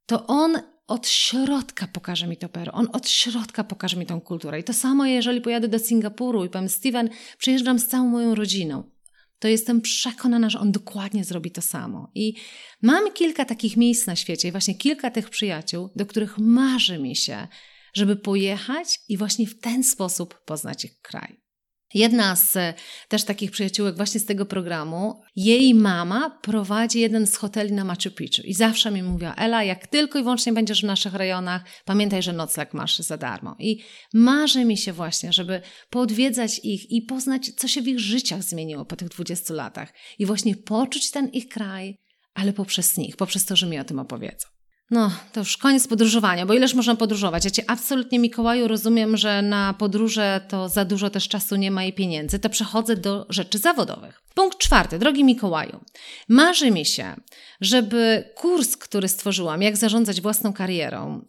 to 0.06 0.26
on 0.26 0.58
od 0.88 1.08
środka 1.08 1.86
pokaże 1.86 2.26
mi 2.26 2.36
to 2.36 2.48
pero, 2.48 2.72
on 2.72 2.88
od 2.92 3.08
środka 3.08 3.64
pokaże 3.64 3.96
mi 3.96 4.06
tą 4.06 4.20
kulturę. 4.20 4.60
I 4.60 4.64
to 4.64 4.72
samo, 4.72 5.06
jeżeli 5.06 5.40
pojadę 5.40 5.68
do 5.68 5.78
Singapuru 5.78 6.44
i 6.44 6.48
powiem, 6.48 6.68
Steven, 6.68 7.10
przyjeżdżam 7.38 7.78
z 7.78 7.88
całą 7.88 8.08
moją 8.08 8.34
rodziną, 8.34 8.90
to 9.38 9.48
jestem 9.48 9.80
przekonana, 9.80 10.50
że 10.50 10.60
on 10.60 10.72
dokładnie 10.72 11.24
zrobi 11.24 11.50
to 11.50 11.62
samo. 11.62 12.10
I 12.14 12.34
mam 12.82 13.12
kilka 13.12 13.44
takich 13.44 13.76
miejsc 13.76 14.06
na 14.06 14.16
świecie, 14.16 14.48
i 14.48 14.50
właśnie 14.50 14.74
kilka 14.74 15.10
tych 15.10 15.30
przyjaciół, 15.30 15.90
do 15.96 16.06
których 16.06 16.38
marzy 16.38 16.98
mi 16.98 17.16
się, 17.16 17.48
żeby 17.94 18.16
pojechać 18.16 19.00
i 19.08 19.16
właśnie 19.16 19.46
w 19.46 19.60
ten 19.60 19.84
sposób 19.84 20.44
poznać 20.44 20.84
ich 20.84 21.00
kraj. 21.00 21.47
Jedna 21.94 22.36
z 22.36 22.56
e, 22.56 22.74
też 23.08 23.24
takich 23.24 23.50
przyjaciółek 23.50 23.96
właśnie 23.96 24.20
z 24.20 24.24
tego 24.24 24.46
programu, 24.46 25.22
jej 25.36 25.74
mama 25.74 26.38
prowadzi 26.42 27.00
jeden 27.00 27.26
z 27.26 27.36
hoteli 27.36 27.72
na 27.72 27.84
Machu 27.84 28.10
Picchu 28.16 28.42
i 28.44 28.54
zawsze 28.54 28.90
mi 28.90 29.02
mówiła, 29.02 29.34
Ela, 29.34 29.64
jak 29.64 29.86
tylko 29.86 30.18
i 30.18 30.22
wyłącznie 30.22 30.52
będziesz 30.52 30.80
w 30.80 30.86
naszych 30.86 31.14
rejonach, 31.14 31.62
pamiętaj, 31.84 32.22
że 32.22 32.32
nocleg 32.32 32.74
masz 32.74 32.98
za 32.98 33.16
darmo. 33.16 33.56
I 33.58 33.82
marzy 34.14 34.64
mi 34.64 34.76
się 34.76 34.92
właśnie, 34.92 35.32
żeby 35.32 35.60
poodwiedzać 35.90 36.60
ich 36.62 36.90
i 36.90 37.02
poznać, 37.02 37.50
co 37.56 37.68
się 37.68 37.82
w 37.82 37.88
ich 37.88 38.00
życiach 38.00 38.42
zmieniło 38.42 38.84
po 38.84 38.96
tych 38.96 39.08
20 39.08 39.54
latach 39.54 39.92
i 40.18 40.26
właśnie 40.26 40.56
poczuć 40.56 41.10
ten 41.10 41.28
ich 41.28 41.48
kraj, 41.48 41.98
ale 42.34 42.52
poprzez 42.52 42.96
nich, 42.96 43.16
poprzez 43.16 43.44
to, 43.44 43.56
że 43.56 43.66
mi 43.66 43.78
o 43.78 43.84
tym 43.84 43.98
opowiedzą. 43.98 44.57
No, 44.90 45.10
to 45.32 45.40
już 45.40 45.56
koniec 45.56 45.88
podróżowania, 45.88 46.46
bo 46.46 46.54
ileż 46.54 46.74
można 46.74 46.96
podróżować? 46.96 47.44
Ja 47.44 47.50
Cię 47.50 47.70
absolutnie, 47.70 48.18
Mikołaju, 48.18 48.68
rozumiem, 48.68 49.16
że 49.16 49.42
na 49.42 49.74
podróże 49.74 50.40
to 50.48 50.68
za 50.68 50.84
dużo 50.84 51.10
też 51.10 51.28
czasu 51.28 51.56
nie 51.56 51.70
ma 51.70 51.84
i 51.84 51.92
pieniędzy. 51.92 52.38
To 52.38 52.50
przechodzę 52.50 52.96
do 52.96 53.26
rzeczy 53.28 53.58
zawodowych. 53.58 54.22
Punkt 54.34 54.58
czwarty. 54.58 54.98
Drogi 54.98 55.24
Mikołaju, 55.24 55.80
marzy 56.28 56.70
mi 56.70 56.86
się, 56.86 57.14
żeby 57.60 58.24
kurs, 58.34 58.76
który 58.76 59.08
stworzyłam, 59.08 59.62
jak 59.62 59.76
zarządzać 59.76 60.20
własną 60.20 60.52
karierą, 60.52 61.24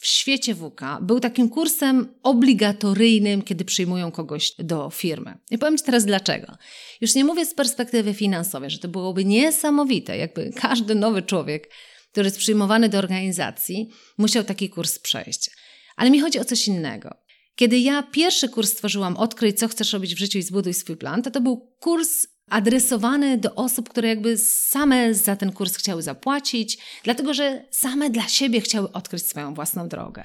w 0.00 0.06
świecie 0.06 0.54
WK 0.54 0.80
był 1.00 1.20
takim 1.20 1.48
kursem 1.48 2.14
obligatoryjnym, 2.22 3.42
kiedy 3.42 3.64
przyjmują 3.64 4.12
kogoś 4.12 4.52
do 4.58 4.90
firmy. 4.90 5.38
I 5.50 5.58
powiem 5.58 5.78
Ci 5.78 5.84
teraz 5.84 6.04
dlaczego. 6.04 6.56
Już 7.00 7.14
nie 7.14 7.24
mówię 7.24 7.46
z 7.46 7.54
perspektywy 7.54 8.14
finansowej, 8.14 8.70
że 8.70 8.78
to 8.78 8.88
byłoby 8.88 9.24
niesamowite, 9.24 10.16
jakby 10.16 10.50
każdy 10.56 10.94
nowy 10.94 11.22
człowiek 11.22 11.70
który 12.12 12.26
jest 12.26 12.38
przyjmowany 12.38 12.88
do 12.88 12.98
organizacji, 12.98 13.90
musiał 14.18 14.44
taki 14.44 14.70
kurs 14.70 14.98
przejść. 14.98 15.50
Ale 15.96 16.10
mi 16.10 16.20
chodzi 16.20 16.38
o 16.38 16.44
coś 16.44 16.68
innego. 16.68 17.10
Kiedy 17.54 17.78
ja 17.78 18.02
pierwszy 18.02 18.48
kurs 18.48 18.72
stworzyłam 18.72 19.16
Odkryj, 19.16 19.54
co 19.54 19.68
chcesz 19.68 19.92
robić 19.92 20.14
w 20.14 20.18
życiu 20.18 20.38
i 20.38 20.42
zbuduj 20.42 20.74
swój 20.74 20.96
plan, 20.96 21.22
to 21.22 21.30
to 21.30 21.40
był 21.40 21.76
kurs 21.80 22.26
adresowany 22.50 23.38
do 23.38 23.54
osób, 23.54 23.88
które 23.88 24.08
jakby 24.08 24.38
same 24.38 25.14
za 25.14 25.36
ten 25.36 25.52
kurs 25.52 25.76
chciały 25.76 26.02
zapłacić, 26.02 26.78
dlatego 27.04 27.34
że 27.34 27.64
same 27.70 28.10
dla 28.10 28.28
siebie 28.28 28.60
chciały 28.60 28.92
odkryć 28.92 29.26
swoją 29.26 29.54
własną 29.54 29.88
drogę. 29.88 30.24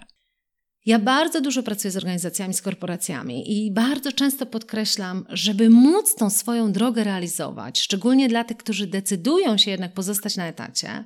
Ja 0.86 1.00
bardzo 1.00 1.42
dużo 1.42 1.64
pracuję 1.64 1.92
z 1.92 1.98
organizacjami, 1.98 2.54
z 2.54 2.62
korporacjami 2.62 3.66
i 3.66 3.72
bardzo 3.72 4.12
często 4.12 4.46
podkreślam, 4.46 5.26
żeby 5.30 5.70
móc 5.70 6.16
tą 6.16 6.30
swoją 6.30 6.72
drogę 6.72 7.04
realizować, 7.04 7.80
szczególnie 7.80 8.30
dla 8.30 8.44
tych, 8.44 8.58
którzy 8.58 8.88
decydują 8.88 9.58
się 9.58 9.72
jednak 9.72 9.94
pozostać 9.94 10.38
na 10.38 10.48
etacie, 10.48 11.06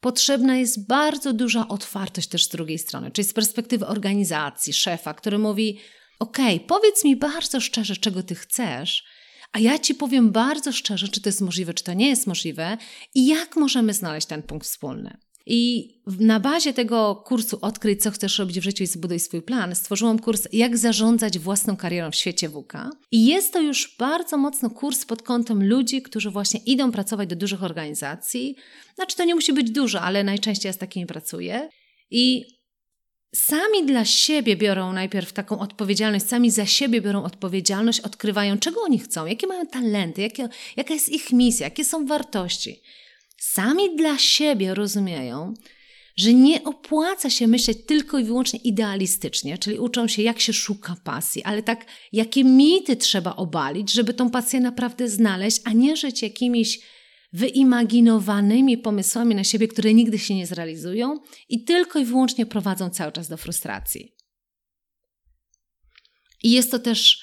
potrzebna 0.00 0.56
jest 0.56 0.86
bardzo 0.86 1.32
duża 1.32 1.68
otwartość 1.68 2.28
też 2.28 2.44
z 2.44 2.48
drugiej 2.48 2.78
strony, 2.78 3.10
czyli 3.10 3.28
z 3.28 3.32
perspektywy 3.32 3.86
organizacji, 3.86 4.72
szefa, 4.72 5.14
który 5.14 5.38
mówi: 5.38 5.78
OK, 6.18 6.38
powiedz 6.66 7.04
mi 7.04 7.16
bardzo 7.16 7.60
szczerze, 7.60 7.96
czego 7.96 8.22
ty 8.22 8.34
chcesz, 8.34 9.04
a 9.52 9.58
ja 9.58 9.78
ci 9.78 9.94
powiem 9.94 10.30
bardzo 10.32 10.72
szczerze, 10.72 11.08
czy 11.08 11.20
to 11.20 11.28
jest 11.28 11.40
możliwe, 11.40 11.74
czy 11.74 11.84
to 11.84 11.92
nie 11.92 12.08
jest 12.08 12.26
możliwe 12.26 12.76
i 13.14 13.26
jak 13.26 13.56
możemy 13.56 13.94
znaleźć 13.94 14.26
ten 14.26 14.42
punkt 14.42 14.66
wspólny. 14.66 15.16
I 15.46 15.90
na 16.06 16.40
bazie 16.40 16.72
tego 16.72 17.22
kursu 17.26 17.58
Odkryj, 17.60 17.96
co 17.96 18.10
chcesz 18.10 18.38
robić 18.38 18.60
w 18.60 18.62
życiu 18.62 18.84
i 18.84 18.86
zbuduj 18.86 19.20
swój 19.20 19.42
plan, 19.42 19.74
stworzyłam 19.74 20.18
kurs 20.18 20.48
Jak 20.52 20.78
zarządzać 20.78 21.38
własną 21.38 21.76
karierą 21.76 22.10
w 22.10 22.14
świecie 22.14 22.48
WK. 22.48 22.72
I 23.10 23.26
jest 23.26 23.52
to 23.52 23.60
już 23.60 23.96
bardzo 23.98 24.36
mocno 24.36 24.70
kurs 24.70 25.04
pod 25.04 25.22
kątem 25.22 25.68
ludzi, 25.68 26.02
którzy 26.02 26.30
właśnie 26.30 26.60
idą 26.66 26.92
pracować 26.92 27.28
do 27.28 27.36
dużych 27.36 27.62
organizacji. 27.62 28.56
Znaczy, 28.94 29.16
to 29.16 29.24
nie 29.24 29.34
musi 29.34 29.52
być 29.52 29.70
dużo, 29.70 30.00
ale 30.00 30.24
najczęściej 30.24 30.68
ja 30.68 30.72
z 30.72 30.78
takimi 30.78 31.06
pracuję. 31.06 31.68
I 32.10 32.44
sami 33.34 33.86
dla 33.86 34.04
siebie 34.04 34.56
biorą 34.56 34.92
najpierw 34.92 35.32
taką 35.32 35.58
odpowiedzialność, 35.58 36.26
sami 36.26 36.50
za 36.50 36.66
siebie 36.66 37.00
biorą 37.00 37.24
odpowiedzialność, 37.24 38.00
odkrywają, 38.00 38.58
czego 38.58 38.80
oni 38.82 38.98
chcą, 38.98 39.26
jakie 39.26 39.46
mają 39.46 39.66
talenty, 39.66 40.22
jakie, 40.22 40.48
jaka 40.76 40.94
jest 40.94 41.08
ich 41.08 41.32
misja, 41.32 41.66
jakie 41.66 41.84
są 41.84 42.06
wartości 42.06 42.82
sami 43.40 43.96
dla 43.96 44.18
siebie 44.18 44.74
rozumieją, 44.74 45.54
że 46.16 46.34
nie 46.34 46.64
opłaca 46.64 47.30
się 47.30 47.46
myśleć 47.46 47.78
tylko 47.86 48.18
i 48.18 48.24
wyłącznie 48.24 48.58
idealistycznie, 48.58 49.58
czyli 49.58 49.78
uczą 49.78 50.08
się, 50.08 50.22
jak 50.22 50.40
się 50.40 50.52
szuka 50.52 50.96
pasji, 51.04 51.44
ale 51.44 51.62
tak, 51.62 51.86
jakie 52.12 52.44
mity 52.44 52.96
trzeba 52.96 53.36
obalić, 53.36 53.92
żeby 53.92 54.14
tą 54.14 54.30
pasję 54.30 54.60
naprawdę 54.60 55.08
znaleźć, 55.08 55.60
a 55.64 55.72
nie 55.72 55.96
żyć 55.96 56.22
jakimiś 56.22 56.80
wyimaginowanymi 57.32 58.78
pomysłami 58.78 59.34
na 59.34 59.44
siebie, 59.44 59.68
które 59.68 59.94
nigdy 59.94 60.18
się 60.18 60.34
nie 60.34 60.46
zrealizują 60.46 61.18
i 61.48 61.64
tylko 61.64 61.98
i 61.98 62.04
wyłącznie 62.04 62.46
prowadzą 62.46 62.90
cały 62.90 63.12
czas 63.12 63.28
do 63.28 63.36
frustracji. 63.36 64.14
I 66.42 66.50
jest 66.50 66.70
to 66.70 66.78
też 66.78 67.22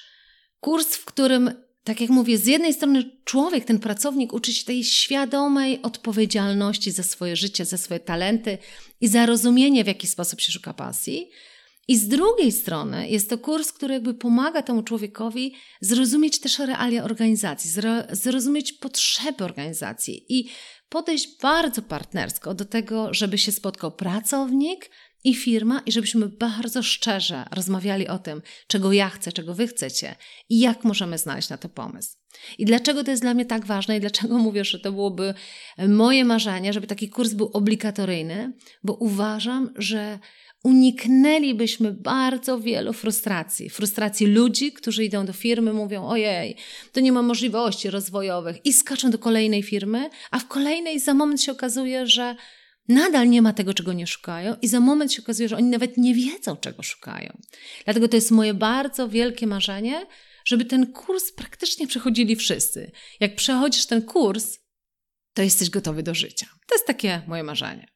kurs, 0.59 0.95
w 0.95 1.05
którym 1.05 1.66
tak 1.87 2.01
jak 2.01 2.09
mówię, 2.09 2.37
z 2.37 2.45
jednej 2.45 2.73
strony 2.73 3.11
człowiek, 3.23 3.65
ten 3.65 3.79
pracownik 3.79 4.33
uczy 4.33 4.53
się 4.53 4.65
tej 4.65 4.83
świadomej 4.83 5.81
odpowiedzialności 5.81 6.91
za 6.91 7.03
swoje 7.03 7.35
życie, 7.35 7.65
za 7.65 7.77
swoje 7.77 7.99
talenty 7.99 8.57
i 9.01 9.07
za 9.07 9.25
rozumienie, 9.25 9.83
w 9.83 9.87
jaki 9.87 10.07
sposób 10.07 10.41
się 10.41 10.51
szuka 10.51 10.73
pasji. 10.73 11.29
I 11.87 11.97
z 11.97 12.07
drugiej 12.07 12.51
strony 12.51 13.09
jest 13.09 13.29
to 13.29 13.37
kurs, 13.37 13.71
który 13.71 13.93
jakby 13.93 14.13
pomaga 14.13 14.61
temu 14.61 14.83
człowiekowi 14.83 15.55
zrozumieć 15.81 16.39
też 16.39 16.59
realia 16.59 17.03
organizacji, 17.03 17.71
zrozumieć 18.11 18.73
potrzeby 18.73 19.43
organizacji 19.43 20.25
i 20.29 20.49
podejść 20.89 21.27
bardzo 21.41 21.81
partnersko 21.81 22.53
do 22.53 22.65
tego, 22.65 23.13
żeby 23.13 23.37
się 23.37 23.51
spotkał 23.51 23.91
pracownik 23.91 24.89
i 25.27 25.35
firma, 25.35 25.81
i 25.85 25.91
żebyśmy 25.91 26.29
bardzo 26.29 26.83
szczerze 26.83 27.45
rozmawiali 27.51 28.07
o 28.07 28.19
tym, 28.19 28.41
czego 28.67 28.93
ja 28.93 29.09
chcę, 29.09 29.31
czego 29.31 29.53
wy 29.53 29.67
chcecie 29.67 30.15
i 30.49 30.59
jak 30.59 30.83
możemy 30.83 31.17
znaleźć 31.17 31.49
na 31.49 31.57
to 31.57 31.69
pomysł. 31.69 32.17
I 32.57 32.65
dlaczego 32.65 33.03
to 33.03 33.11
jest 33.11 33.23
dla 33.23 33.33
mnie 33.33 33.45
tak 33.45 33.65
ważne 33.65 33.97
i 33.97 33.99
dlaczego 33.99 34.37
mówię, 34.47 34.65
że 34.65 34.79
to 34.79 34.91
byłoby 34.91 35.33
moje 35.87 36.25
marzenie, 36.25 36.73
żeby 36.73 36.87
taki 36.87 37.09
kurs 37.09 37.33
był 37.33 37.49
obligatoryjny, 37.53 38.53
bo 38.83 38.93
uważam, 38.93 39.73
że 39.75 40.19
uniknęlibyśmy 40.63 41.93
bardzo 41.93 42.59
wielu 42.59 42.93
frustracji. 42.93 43.69
Frustracji 43.69 44.27
ludzi, 44.27 44.71
którzy 44.71 45.05
idą 45.05 45.25
do 45.25 45.33
firmy, 45.33 45.73
mówią: 45.73 46.05
Ojej, 46.05 46.55
to 46.91 46.99
nie 46.99 47.11
ma 47.11 47.21
możliwości 47.21 47.89
rozwojowych 47.89 48.65
i 48.65 48.73
skaczą 48.73 49.11
do 49.11 49.17
kolejnej 49.17 49.63
firmy, 49.63 50.09
a 50.31 50.39
w 50.39 50.47
kolejnej 50.47 50.99
za 50.99 51.13
moment 51.13 51.41
się 51.41 51.51
okazuje, 51.51 52.07
że 52.07 52.35
nadal 52.87 53.29
nie 53.29 53.41
ma 53.41 53.53
tego, 53.53 53.73
czego 53.73 53.93
nie 53.93 54.07
szukają, 54.07 54.55
i 54.61 54.67
za 54.67 54.79
moment 54.79 55.13
się 55.13 55.21
okazuje, 55.21 55.49
że 55.49 55.57
oni 55.57 55.69
nawet 55.69 55.97
nie 55.97 56.15
wiedzą, 56.15 56.55
czego 56.55 56.83
szukają. 56.83 57.37
Dlatego 57.85 58.07
to 58.07 58.15
jest 58.15 58.31
moje 58.31 58.53
bardzo 58.53 59.09
wielkie 59.09 59.47
marzenie, 59.47 60.05
żeby 60.45 60.65
ten 60.65 60.93
kurs 60.93 61.31
praktycznie 61.31 61.87
przechodzili 61.87 62.35
wszyscy. 62.35 62.91
Jak 63.19 63.35
przechodzisz 63.35 63.85
ten 63.85 64.01
kurs, 64.01 64.57
to 65.33 65.41
jesteś 65.41 65.69
gotowy 65.69 66.03
do 66.03 66.15
życia. 66.15 66.47
To 66.67 66.75
jest 66.75 66.87
takie 66.87 67.21
moje 67.27 67.43
marzenie. 67.43 67.87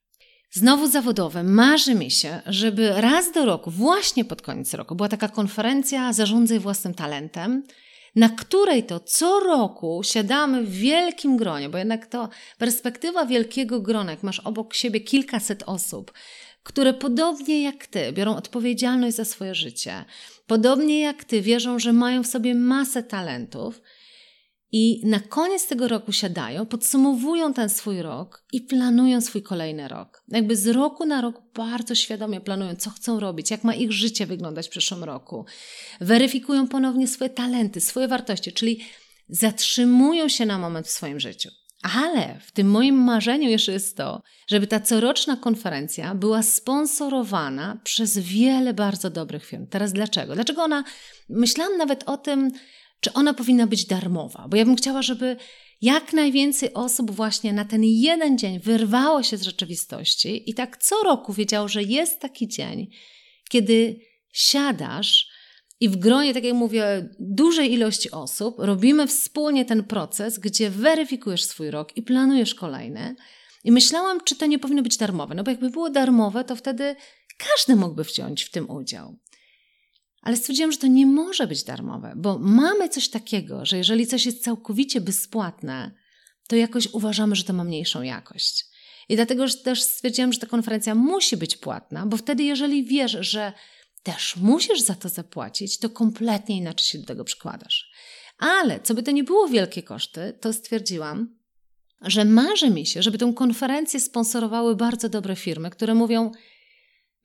Znowu 0.52 0.88
zawodowe. 0.88 1.44
Marzy 1.44 1.96
mi 1.96 2.12
się, 2.12 2.42
żeby 2.46 3.02
raz 3.02 3.32
do 3.32 3.46
roku, 3.46 3.72
właśnie 3.72 4.26
pod 4.26 4.42
koniec 4.42 4.74
roku, 4.74 4.96
była 4.96 5.10
taka 5.10 5.30
konferencja 5.30 6.14
Zarządzaj 6.14 6.60
własnym 6.60 6.94
talentem, 6.94 7.64
na 8.16 8.30
której 8.30 8.84
to 8.84 9.00
co 9.00 9.40
roku 9.40 10.02
siadamy 10.04 10.64
w 10.64 10.72
wielkim 10.72 11.38
gronie, 11.38 11.70
bo 11.70 11.78
jednak 11.78 12.08
to 12.08 12.30
perspektywa 12.58 13.26
wielkiego 13.26 13.82
grona, 13.82 14.12
jak 14.12 14.24
masz 14.24 14.40
obok 14.40 14.74
siebie 14.74 15.00
kilkaset 15.00 15.64
osób, 15.66 16.14
które 16.64 16.94
podobnie 16.94 17.64
jak 17.64 17.88
ty 17.88 18.12
biorą 18.12 18.36
odpowiedzialność 18.36 19.16
za 19.16 19.26
swoje 19.26 19.56
życie, 19.56 20.06
podobnie 20.48 21.00
jak 21.00 21.24
ty 21.24 21.42
wierzą, 21.42 21.80
że 21.80 21.94
mają 21.94 22.24
w 22.24 22.28
sobie 22.28 22.56
masę 22.56 23.04
talentów 23.04 23.82
i 24.72 25.02
na 25.06 25.20
koniec 25.20 25.68
tego 25.68 25.88
roku 25.88 26.12
siadają, 26.12 26.66
podsumowują 26.66 27.54
ten 27.54 27.70
swój 27.70 28.02
rok 28.02 28.44
i 28.54 28.62
planują 28.62 29.22
swój 29.22 29.44
kolejny 29.44 29.88
rok. 29.88 30.24
Jakby 30.28 30.56
z 30.56 30.68
roku 30.68 31.06
na 31.06 31.22
rok 31.22 31.42
bardzo 31.56 31.96
świadomie 31.96 32.42
planują, 32.42 32.76
co 32.76 32.90
chcą 32.90 33.20
robić, 33.20 33.52
jak 33.52 33.64
ma 33.64 33.76
ich 33.76 33.92
życie 33.92 34.26
wyglądać 34.26 34.68
w 34.68 34.72
przyszłym 34.72 35.04
roku. 35.04 35.46
Weryfikują 36.02 36.68
ponownie 36.68 37.08
swoje 37.08 37.30
talenty, 37.30 37.82
swoje 37.82 38.08
wartości, 38.08 38.54
czyli 38.54 38.80
zatrzymują 39.30 40.28
się 40.28 40.46
na 40.46 40.58
moment 40.58 40.88
w 40.88 40.92
swoim 40.92 41.20
życiu. 41.20 41.50
Ale 41.82 42.40
w 42.46 42.52
tym 42.52 42.70
moim 42.70 42.96
marzeniu 42.96 43.50
jeszcze 43.50 43.72
jest 43.72 43.98
to, 43.98 44.22
żeby 44.48 44.68
ta 44.68 44.80
coroczna 44.80 45.38
konferencja 45.38 46.16
była 46.16 46.44
sponsorowana 46.44 47.82
przez 47.84 48.18
wiele 48.18 48.74
bardzo 48.74 49.10
dobrych 49.10 49.46
firm. 49.46 49.68
Teraz 49.68 49.94
dlaczego? 49.94 50.36
Dlaczego 50.36 50.64
ona, 50.64 50.84
myślałam 51.30 51.78
nawet 51.78 52.04
o 52.04 52.18
tym, 52.18 52.52
czy 53.02 53.14
ona 53.14 53.34
powinna 53.34 53.68
być 53.68 53.86
darmowa, 53.86 54.48
bo 54.50 54.58
ja 54.58 54.66
bym 54.66 54.76
chciała, 54.76 55.02
żeby 55.02 55.38
jak 55.82 56.14
najwięcej 56.14 56.74
osób 56.74 57.12
właśnie 57.12 57.54
na 57.54 57.66
ten 57.66 57.84
jeden 57.84 58.38
dzień 58.38 58.60
wyrwało 58.60 59.24
się 59.24 59.38
z 59.38 59.42
rzeczywistości 59.42 60.50
i 60.50 60.54
tak 60.54 60.78
co 60.78 61.04
roku 61.04 61.34
wiedział, 61.34 61.68
że 61.68 61.84
jest 61.84 62.20
taki 62.20 62.48
dzień, 62.48 62.88
kiedy 63.50 64.00
siadasz 64.34 65.28
i 65.80 65.90
w 65.90 65.96
gronie, 65.96 66.34
tak 66.34 66.44
jak 66.44 66.54
mówię, 66.54 67.10
dużej 67.20 67.74
ilości 67.74 68.12
osób 68.12 68.56
robimy 68.58 69.08
wspólnie 69.08 69.66
ten 69.66 69.84
proces, 69.84 70.40
gdzie 70.40 70.70
weryfikujesz 70.70 71.44
swój 71.44 71.72
rok 71.72 71.98
i 71.98 72.02
planujesz 72.02 72.56
kolejny. 72.56 73.16
I 73.64 73.72
myślałam, 73.72 74.22
czy 74.24 74.36
to 74.36 74.46
nie 74.46 74.60
powinno 74.60 74.84
być 74.84 74.98
darmowe. 74.98 75.36
No 75.36 75.44
bo 75.44 75.52
jakby 75.52 75.70
było 75.70 75.90
darmowe, 75.90 76.44
to 76.44 76.56
wtedy 76.56 76.96
każdy 77.38 77.76
mógłby 77.76 78.04
wziąć 78.04 78.44
w 78.44 78.52
tym 78.52 78.70
udział. 78.70 79.18
Ale 80.22 80.38
stwierdziłam, 80.38 80.72
że 80.72 80.78
to 80.78 80.88
nie 80.88 81.06
może 81.06 81.48
być 81.48 81.64
darmowe, 81.64 82.14
bo 82.16 82.40
mamy 82.40 82.90
coś 82.90 83.10
takiego, 83.10 83.66
że 83.66 83.78
jeżeli 83.78 84.08
coś 84.08 84.26
jest 84.26 84.44
całkowicie 84.44 85.02
bezpłatne, 85.02 85.92
to 86.48 86.56
jakoś 86.56 86.88
uważamy, 86.94 87.36
że 87.36 87.44
to 87.44 87.54
ma 87.54 87.64
mniejszą 87.64 88.02
jakość. 88.02 88.66
I 89.10 89.16
dlatego 89.16 89.46
też 89.64 89.84
stwierdziłam, 89.84 90.34
że 90.34 90.40
ta 90.40 90.48
konferencja 90.48 90.96
musi 90.96 91.38
być 91.38 91.58
płatna, 91.58 92.06
bo 92.06 92.18
wtedy, 92.18 92.44
jeżeli 92.44 92.86
wiesz, 92.86 93.18
że 93.20 93.54
też 94.04 94.36
musisz 94.36 94.82
za 94.82 94.96
to 94.96 95.10
zapłacić, 95.10 95.80
to 95.80 95.90
kompletnie 95.90 96.58
inaczej 96.58 96.86
się 96.86 96.98
do 97.00 97.06
tego 97.06 97.24
przykładasz. 97.24 97.92
Ale 98.38 98.80
co 98.80 98.94
by 98.94 99.04
to 99.04 99.12
nie 99.12 99.24
było 99.24 99.48
wielkie 99.48 99.84
koszty, 99.84 100.38
to 100.42 100.54
stwierdziłam, 100.54 101.36
że 102.02 102.26
marzy 102.26 102.70
mi 102.70 102.86
się, 102.86 103.02
żeby 103.02 103.18
tę 103.18 103.34
konferencję 103.36 104.00
sponsorowały 104.00 104.76
bardzo 104.76 105.10
dobre 105.10 105.36
firmy, 105.36 105.70
które 105.70 105.96
mówią: 105.96 106.32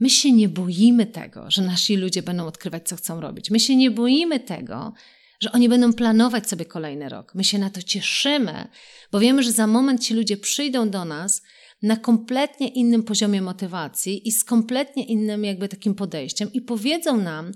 My 0.00 0.10
się 0.10 0.32
nie 0.32 0.48
boimy 0.48 1.06
tego, 1.06 1.50
że 1.50 1.62
nasi 1.62 1.96
ludzie 1.96 2.22
będą 2.22 2.46
odkrywać, 2.46 2.88
co 2.88 2.96
chcą 2.96 3.20
robić. 3.20 3.50
My 3.50 3.60
się 3.60 3.76
nie 3.76 3.90
boimy 3.90 4.40
tego, 4.40 4.92
że 5.40 5.52
oni 5.52 5.68
będą 5.68 5.92
planować 5.92 6.48
sobie 6.48 6.64
kolejny 6.64 7.08
rok. 7.08 7.34
My 7.34 7.44
się 7.44 7.58
na 7.58 7.70
to 7.70 7.82
cieszymy, 7.82 8.68
bo 9.12 9.20
wiemy, 9.20 9.42
że 9.42 9.52
za 9.52 9.66
moment 9.66 10.02
ci 10.04 10.14
ludzie 10.14 10.36
przyjdą 10.36 10.90
do 10.90 11.04
nas 11.04 11.42
na 11.82 11.96
kompletnie 11.96 12.68
innym 12.68 13.02
poziomie 13.02 13.42
motywacji 13.42 14.28
i 14.28 14.32
z 14.32 14.44
kompletnie 14.44 15.04
innym 15.04 15.44
jakby 15.44 15.68
takim 15.68 15.94
podejściem 15.94 16.52
i 16.52 16.60
powiedzą 16.60 17.16
nam, 17.16 17.52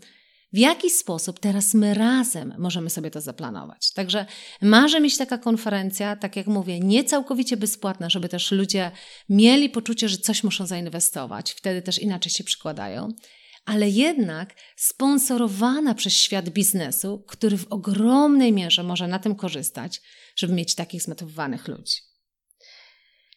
w 0.52 0.58
jaki 0.58 0.90
sposób 0.90 1.38
teraz 1.38 1.74
my 1.74 1.94
razem 1.94 2.54
możemy 2.58 2.90
sobie 2.90 3.10
to 3.10 3.20
zaplanować. 3.20 3.92
Także 3.92 4.26
marzy 4.62 5.00
mi 5.00 5.10
się 5.10 5.18
taka 5.18 5.38
konferencja, 5.38 6.16
tak 6.16 6.36
jak 6.36 6.46
mówię, 6.46 6.80
nie 6.80 7.04
całkowicie 7.04 7.56
bezpłatna, 7.56 8.10
żeby 8.10 8.28
też 8.28 8.52
ludzie 8.52 8.90
mieli 9.28 9.70
poczucie, 9.70 10.08
że 10.08 10.16
coś 10.16 10.44
muszą 10.44 10.66
zainwestować, 10.66 11.52
wtedy 11.52 11.82
też 11.82 11.98
inaczej 11.98 12.32
się 12.32 12.44
przykładają, 12.44 13.08
ale 13.64 13.88
jednak 13.88 14.54
sponsorowana 14.76 15.94
przez 15.94 16.12
świat 16.12 16.48
biznesu, 16.48 17.24
który 17.28 17.58
w 17.58 17.66
ogromnej 17.72 18.52
mierze 18.52 18.82
może 18.82 19.08
na 19.08 19.18
tym 19.18 19.34
korzystać, 19.34 20.02
żeby 20.36 20.54
mieć 20.54 20.74
takich 20.74 21.02
zmotywowanych 21.02 21.68
ludzi. 21.68 21.96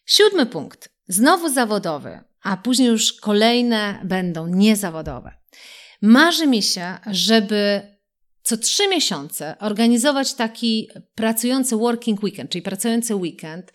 Siódmy 0.06 0.46
punkt. 0.46 0.90
Znowu 1.08 1.50
zawodowy, 1.50 2.20
a 2.42 2.58
później 2.58 2.88
już 2.88 3.14
kolejne 3.14 4.02
będą 4.06 4.48
niezawodowe. 4.48 5.38
Marzy 6.06 6.48
mi 6.48 6.64
się, 6.64 6.98
żeby 7.12 7.82
co 8.42 8.58
trzy 8.58 8.88
miesiące 8.88 9.56
organizować 9.60 10.34
taki 10.34 10.90
pracujący 11.16 11.76
working 11.76 12.24
weekend, 12.24 12.52
czyli 12.52 12.62
pracujący 12.62 13.16
weekend 13.16 13.74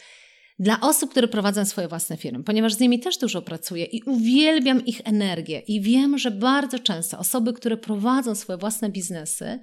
dla 0.59 0.81
osób, 0.81 1.11
które 1.11 1.29
prowadzą 1.29 1.65
swoje 1.65 1.89
własne 1.89 2.17
firmy, 2.17 2.45
ponieważ 2.45 2.75
z 2.75 2.81
nimi 2.81 3.01
też 3.01 3.19
dużo 3.19 3.43
pracuję 3.43 3.85
i 3.85 4.03
uwielbiam 4.03 4.87
ich 4.87 5.01
energię 5.05 5.59
i 5.59 5.81
wiem, 5.81 6.19
że 6.19 6.31
bardzo 6.31 6.79
często 6.79 7.19
osoby, 7.19 7.53
które 7.53 7.77
prowadzą 7.77 8.35
swoje 8.35 8.59
własne 8.59 8.91
biznesy, 8.91 9.61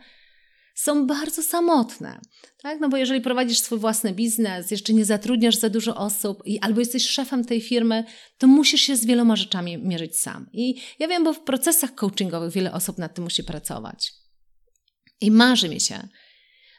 są 0.75 1.07
bardzo 1.07 1.43
samotne. 1.43 2.19
Tak? 2.61 2.79
No 2.79 2.89
bo 2.89 2.97
jeżeli 2.97 3.21
prowadzisz 3.21 3.59
swój 3.59 3.79
własny 3.79 4.13
biznes, 4.13 4.71
jeszcze 4.71 4.93
nie 4.93 5.05
zatrudniasz 5.05 5.55
za 5.55 5.69
dużo 5.69 5.95
osób 5.95 6.41
i 6.45 6.59
albo 6.59 6.79
jesteś 6.79 7.09
szefem 7.09 7.45
tej 7.45 7.61
firmy, 7.61 8.03
to 8.38 8.47
musisz 8.47 8.81
się 8.81 8.95
z 8.95 9.05
wieloma 9.05 9.35
rzeczami 9.35 9.77
mierzyć 9.77 10.19
sam. 10.19 10.49
I 10.53 10.81
ja 10.99 11.07
wiem, 11.07 11.23
bo 11.23 11.33
w 11.33 11.43
procesach 11.43 11.95
coachingowych 11.95 12.53
wiele 12.53 12.71
osób 12.71 12.97
nad 12.97 13.15
tym 13.15 13.23
musi 13.23 13.43
pracować. 13.43 14.13
I 15.21 15.31
marzy 15.31 15.69
mi 15.69 15.81
się, 15.81 16.07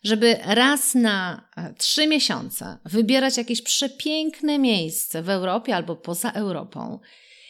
żeby 0.04 0.37
raz 0.44 0.94
na 0.94 1.48
e, 1.56 1.74
trzy 1.74 2.06
miesiące 2.06 2.78
wybierać 2.85 3.37
jakieś 3.37 3.62
przepiękne 3.62 4.59
miejsce 4.59 5.22
w 5.22 5.30
Europie 5.30 5.76
albo 5.76 5.96
poza 5.96 6.30
Europą, 6.30 7.00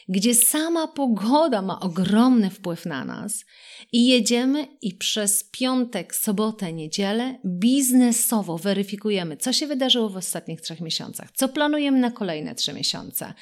gdzie 0.09 0.35
sama 0.35 0.89
pogoda 0.89 1.63
ma 1.63 1.81
ogromny 1.81 2.51
wpływ 2.51 2.87
na 2.87 3.05
nas 3.05 3.45
i 3.93 4.07
jedziemy 4.07 4.69
i 4.83 4.95
przez 4.95 5.45
piątek, 5.45 6.15
sobotę, 6.15 6.73
niedzielę 6.73 7.39
biznesowo 7.45 8.59
weryfikujemy, 8.59 9.37
co 9.37 9.53
się 9.53 9.67
wydarzyło 9.67 10.09
w 10.09 10.17
ostatnich 10.17 10.61
trzech 10.61 10.81
miesiącach, 10.81 11.29
co 11.35 11.49
planujemy 11.49 11.99
na 11.99 12.11
kolejne 12.11 12.55
trzy 12.55 12.73
miesiące, 12.73 13.35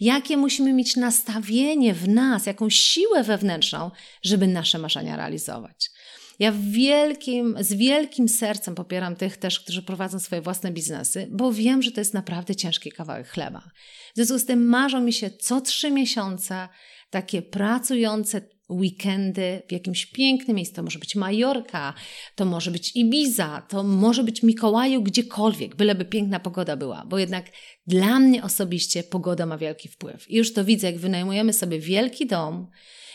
jakie 0.00 0.36
musimy 0.36 0.72
mieć 0.72 0.96
nastawienie 0.96 1.94
w 1.94 2.08
nas, 2.08 2.46
jaką 2.46 2.70
siłę 2.70 3.24
wewnętrzną, 3.24 3.90
żeby 4.22 4.46
nasze 4.46 4.78
marzenia 4.78 5.16
realizować. 5.16 5.90
Ja 6.38 6.52
wielkim, 6.60 7.56
z 7.60 7.72
wielkim 7.72 8.28
sercem 8.28 8.74
popieram 8.74 9.16
tych 9.16 9.36
też, 9.36 9.60
którzy 9.60 9.82
prowadzą 9.82 10.18
swoje 10.18 10.42
własne 10.42 10.72
biznesy, 10.72 11.28
bo 11.30 11.52
wiem, 11.52 11.82
że 11.82 11.92
to 11.92 12.00
jest 12.00 12.14
naprawdę 12.14 12.56
ciężki 12.56 12.92
kawałek 12.92 13.28
chleba. 13.28 13.70
W 14.12 14.16
związku 14.16 14.38
z 14.38 14.44
tym 14.44 14.66
marzą 14.66 15.00
mi 15.00 15.12
się 15.12 15.30
co 15.30 15.60
trzy 15.60 15.90
miesiące 15.90 16.68
takie 17.10 17.42
pracujące 17.42 18.40
weekendy 18.70 19.62
w 19.68 19.72
jakimś 19.72 20.06
pięknym 20.06 20.56
miejscu. 20.56 20.76
To 20.76 20.82
może 20.82 20.98
być 20.98 21.16
Majorka, 21.16 21.94
to 22.34 22.44
może 22.44 22.70
być 22.70 22.96
Ibiza, 22.96 23.66
to 23.68 23.82
może 23.82 24.24
być 24.24 24.42
Mikołaju, 24.42 25.02
gdziekolwiek, 25.02 25.76
byleby 25.76 26.04
piękna 26.04 26.40
pogoda 26.40 26.76
była, 26.76 27.04
bo 27.06 27.18
jednak 27.18 27.46
dla 27.86 28.18
mnie 28.18 28.42
osobiście 28.42 29.02
pogoda 29.02 29.46
ma 29.46 29.58
wielki 29.58 29.88
wpływ. 29.88 30.30
I 30.30 30.36
już 30.36 30.52
to 30.52 30.64
widzę, 30.64 30.86
jak 30.86 30.98
wynajmujemy 30.98 31.52
sobie 31.52 31.80
wielki 31.80 32.26
dom 32.26 32.70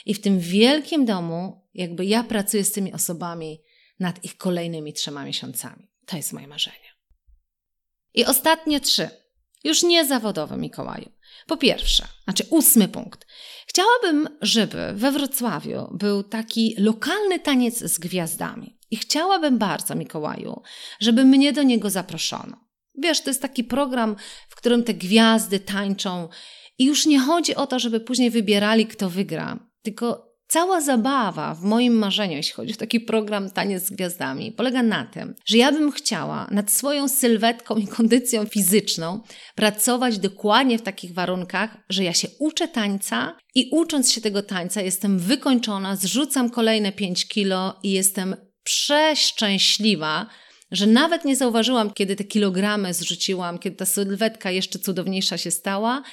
i 0.06 0.14
w 0.14 0.22
tym 0.22 0.40
wielkim 0.40 1.06
domu 1.06 1.64
jakby 1.74 2.06
ja 2.06 2.24
pracuję 2.24 2.64
z 2.64 2.72
tymi 2.72 2.94
osobami 2.94 3.62
nad 4.00 4.26
ich 4.26 4.38
kolejnymi 4.38 4.94
trzema 4.94 5.26
miesiącami. 5.26 5.88
To 6.06 6.18
jest 6.18 6.34
moje 6.34 6.48
marzenie. 6.48 6.94
I 8.14 8.26
ostatnie 8.26 8.80
trzy. 8.80 9.10
Już 9.64 9.84
nie 9.84 10.06
zawodowe, 10.06 10.58
Mikołaju. 10.58 11.12
Po 11.48 11.58
pierwsze, 11.58 12.08
znaczy 12.24 12.44
ósmy 12.50 12.88
punkt. 12.88 13.28
Chciałabym, 13.68 14.30
żeby 14.42 14.94
we 14.94 15.12
Wrocławiu 15.12 15.88
był 15.98 16.24
taki 16.24 16.76
lokalny 16.78 17.40
taniec 17.40 17.80
z 17.80 18.00
gwiazdami. 18.00 18.80
I 18.92 18.98
chciałabym 18.98 19.58
bardzo, 19.58 19.96
Mikołaju, 19.96 20.62
żeby 21.00 21.26
mnie 21.26 21.54
do 21.54 21.64
niego 21.64 21.90
zaproszono. 21.90 22.58
Wiesz, 22.98 23.22
to 23.22 23.30
jest 23.30 23.42
taki 23.42 23.64
program, 23.64 24.16
w 24.50 24.56
którym 24.56 24.84
te 24.84 24.94
gwiazdy 24.94 25.60
tańczą 25.60 26.30
i 26.78 26.86
już 26.86 27.06
nie 27.06 27.20
chodzi 27.20 27.56
o 27.56 27.68
to, 27.68 27.80
żeby 27.80 28.00
później 28.00 28.30
wybierali, 28.30 28.88
kto 28.88 29.10
wygra, 29.10 29.73
tylko 29.84 30.34
Cała 30.54 30.82
zabawa 30.82 31.56
w 31.56 31.62
moim 31.62 31.94
marzeniu, 31.94 32.36
jeśli 32.36 32.54
chodzi 32.54 32.74
o 32.74 32.78
taki 32.78 33.00
program 33.00 33.52
Taniec 33.52 33.86
z 33.86 33.90
Gwiazdami, 33.90 34.52
polega 34.52 34.84
na 34.84 35.06
tym, 35.06 35.36
że 35.46 35.58
ja 35.58 35.72
bym 35.72 35.92
chciała 35.92 36.48
nad 36.52 36.72
swoją 36.72 37.08
sylwetką 37.08 37.76
i 37.76 37.88
kondycją 37.88 38.46
fizyczną 38.46 39.22
pracować 39.56 40.20
dokładnie 40.20 40.78
w 40.78 40.82
takich 40.82 41.14
warunkach, 41.14 41.78
że 41.90 42.04
ja 42.04 42.14
się 42.14 42.28
uczę 42.40 42.68
tańca 42.68 43.38
i 43.56 43.70
ucząc 43.72 44.12
się 44.12 44.22
tego 44.22 44.44
tańca 44.44 44.82
jestem 44.82 45.20
wykończona, 45.20 45.96
zrzucam 45.96 46.50
kolejne 46.50 46.92
5 46.92 47.28
kilo 47.28 47.80
i 47.84 47.92
jestem 47.92 48.36
przeszczęśliwa, 48.64 50.28
że 50.72 50.88
nawet 50.88 51.26
nie 51.26 51.36
zauważyłam, 51.36 51.94
kiedy 51.94 52.16
te 52.16 52.24
kilogramy 52.24 52.94
zrzuciłam, 52.94 53.60
kiedy 53.60 53.76
ta 53.76 53.86
sylwetka 53.86 54.52
jeszcze 54.52 54.80
cudowniejsza 54.80 55.38
się 55.38 55.52
stała, 55.52 56.04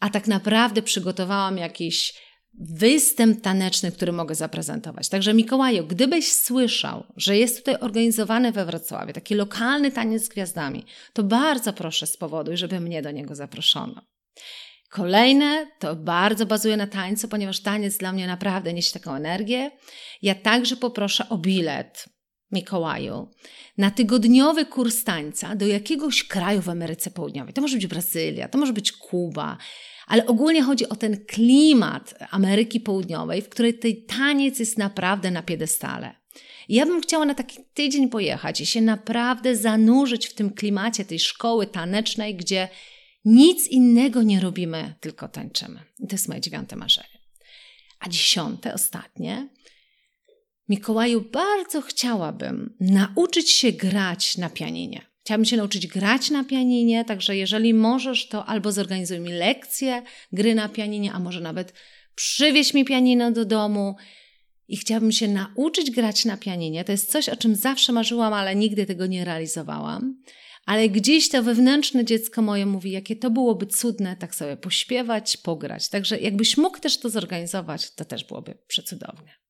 a 0.00 0.10
tak 0.10 0.26
naprawdę 0.26 0.82
przygotowałam 0.82 1.58
jakiś 1.58 2.27
występ 2.60 3.40
taneczny, 3.40 3.92
który 3.92 4.12
mogę 4.12 4.34
zaprezentować. 4.34 5.08
Także 5.08 5.34
Mikołaju, 5.34 5.86
gdybyś 5.86 6.32
słyszał, 6.32 7.04
że 7.16 7.36
jest 7.36 7.58
tutaj 7.58 7.76
organizowany 7.80 8.52
we 8.52 8.64
Wrocławiu 8.64 9.12
taki 9.12 9.34
lokalny 9.34 9.90
taniec 9.90 10.24
z 10.24 10.28
gwiazdami, 10.28 10.84
to 11.12 11.22
bardzo 11.22 11.72
proszę 11.72 12.06
spowoduj, 12.06 12.56
żeby 12.56 12.80
mnie 12.80 13.02
do 13.02 13.10
niego 13.10 13.34
zaproszono. 13.34 14.02
Kolejne 14.90 15.66
to 15.78 15.96
bardzo 15.96 16.46
bazuje 16.46 16.76
na 16.76 16.86
tańcu, 16.86 17.28
ponieważ 17.28 17.60
taniec 17.60 17.96
dla 17.96 18.12
mnie 18.12 18.26
naprawdę 18.26 18.72
niesie 18.72 18.92
taką 18.92 19.14
energię. 19.14 19.70
Ja 20.22 20.34
także 20.34 20.76
poproszę 20.76 21.28
o 21.28 21.38
bilet 21.38 22.04
Mikołaju 22.52 23.28
na 23.78 23.90
tygodniowy 23.90 24.66
kurs 24.66 25.04
tańca 25.04 25.56
do 25.56 25.66
jakiegoś 25.66 26.24
kraju 26.24 26.62
w 26.62 26.68
Ameryce 26.68 27.10
Południowej. 27.10 27.54
To 27.54 27.60
może 27.60 27.76
być 27.76 27.86
Brazylia, 27.86 28.48
to 28.48 28.58
może 28.58 28.72
być 28.72 28.92
Kuba, 28.92 29.58
ale 30.08 30.26
ogólnie 30.26 30.62
chodzi 30.62 30.88
o 30.88 30.96
ten 30.96 31.24
klimat 31.24 32.14
Ameryki 32.30 32.80
Południowej, 32.80 33.42
w 33.42 33.48
której 33.48 33.78
ten 33.78 33.92
taniec 34.18 34.58
jest 34.58 34.78
naprawdę 34.78 35.30
na 35.30 35.42
piedestale. 35.42 36.14
I 36.68 36.74
ja 36.74 36.86
bym 36.86 37.00
chciała 37.00 37.24
na 37.24 37.34
taki 37.34 37.58
tydzień 37.74 38.08
pojechać 38.08 38.60
i 38.60 38.66
się 38.66 38.80
naprawdę 38.80 39.56
zanurzyć 39.56 40.26
w 40.26 40.34
tym 40.34 40.50
klimacie 40.50 41.04
tej 41.04 41.18
szkoły 41.18 41.66
tanecznej, 41.66 42.36
gdzie 42.36 42.68
nic 43.24 43.66
innego 43.66 44.22
nie 44.22 44.40
robimy, 44.40 44.94
tylko 45.00 45.28
tańczymy. 45.28 45.80
I 45.98 46.06
to 46.06 46.14
jest 46.14 46.28
moje 46.28 46.40
dziewiąte 46.40 46.76
marzenie. 46.76 47.18
A 48.00 48.08
dziesiąte, 48.08 48.74
ostatnie. 48.74 49.48
Mikołaju, 50.68 51.20
bardzo 51.32 51.82
chciałabym 51.82 52.76
nauczyć 52.80 53.50
się 53.50 53.72
grać 53.72 54.36
na 54.36 54.50
pianinie. 54.50 55.06
Chciałabym 55.28 55.44
się 55.44 55.56
nauczyć 55.56 55.86
grać 55.86 56.30
na 56.30 56.44
pianinie, 56.44 57.04
także 57.04 57.36
jeżeli 57.36 57.74
możesz, 57.74 58.28
to 58.28 58.46
albo 58.46 58.72
zorganizuj 58.72 59.20
mi 59.20 59.32
lekcję 59.32 60.02
gry 60.32 60.54
na 60.54 60.68
pianinie, 60.68 61.12
a 61.12 61.18
może 61.18 61.40
nawet 61.40 61.72
przywieź 62.14 62.74
mi 62.74 62.84
pianino 62.84 63.30
do 63.30 63.44
domu. 63.44 63.96
I 64.68 64.76
chciałabym 64.76 65.12
się 65.12 65.28
nauczyć 65.28 65.90
grać 65.90 66.24
na 66.24 66.36
pianinie. 66.36 66.84
To 66.84 66.92
jest 66.92 67.12
coś, 67.12 67.28
o 67.28 67.36
czym 67.36 67.56
zawsze 67.56 67.92
marzyłam, 67.92 68.32
ale 68.32 68.56
nigdy 68.56 68.86
tego 68.86 69.06
nie 69.06 69.24
realizowałam. 69.24 70.22
Ale 70.66 70.88
gdzieś 70.88 71.28
to 71.28 71.42
wewnętrzne 71.42 72.04
dziecko 72.04 72.42
moje 72.42 72.66
mówi, 72.66 72.90
jakie 72.90 73.16
to 73.16 73.30
byłoby 73.30 73.66
cudne, 73.66 74.16
tak 74.16 74.34
sobie 74.34 74.56
pośpiewać, 74.56 75.36
pograć. 75.36 75.88
Także 75.88 76.20
jakbyś 76.20 76.56
mógł 76.56 76.80
też 76.80 76.98
to 76.98 77.10
zorganizować, 77.10 77.94
to 77.94 78.04
też 78.04 78.24
byłoby 78.24 78.58
przecudownie. 78.66 79.47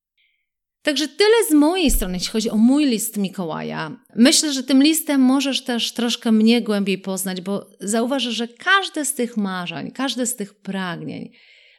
Także 0.81 1.07
tyle 1.07 1.45
z 1.49 1.53
mojej 1.53 1.91
strony, 1.91 2.13
jeśli 2.13 2.31
chodzi 2.31 2.49
o 2.49 2.57
mój 2.57 2.85
list 2.85 3.17
Mikołaja. 3.17 4.05
Myślę, 4.15 4.53
że 4.53 4.63
tym 4.63 4.83
listem 4.83 5.21
możesz 5.21 5.63
też 5.63 5.91
troszkę 5.91 6.31
mnie 6.31 6.61
głębiej 6.61 6.97
poznać, 6.97 7.41
bo 7.41 7.69
zauważę, 7.79 8.31
że 8.31 8.47
każde 8.47 9.05
z 9.05 9.13
tych 9.13 9.37
marzeń, 9.37 9.91
każde 9.91 10.25
z 10.25 10.35
tych 10.35 10.53
pragnień 10.53 11.31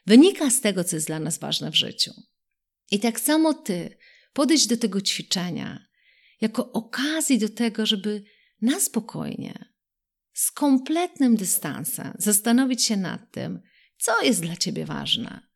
wynika 0.05 0.49
z 0.49 0.61
tego, 0.61 0.83
co 0.83 0.95
jest 0.95 1.07
dla 1.07 1.19
nas 1.19 1.39
ważne 1.39 1.71
w 1.71 1.75
życiu. 1.75 2.11
I 2.91 2.99
tak 2.99 3.19
samo 3.19 3.53
ty 3.53 3.97
podejdź 4.33 4.67
do 4.67 4.77
tego 4.77 5.01
ćwiczenia 5.01 5.85
jako 6.41 6.71
okazji 6.71 7.39
do 7.39 7.49
tego, 7.49 7.85
żeby 7.85 8.23
na 8.61 8.79
spokojnie, 8.79 9.65
z 10.33 10.51
kompletnym 10.51 11.35
dystansem 11.35 12.13
zastanowić 12.17 12.83
się 12.83 12.97
nad 12.97 13.31
tym, 13.31 13.61
co 13.97 14.21
jest 14.21 14.41
dla 14.41 14.55
ciebie 14.55 14.85
ważne 14.85 15.50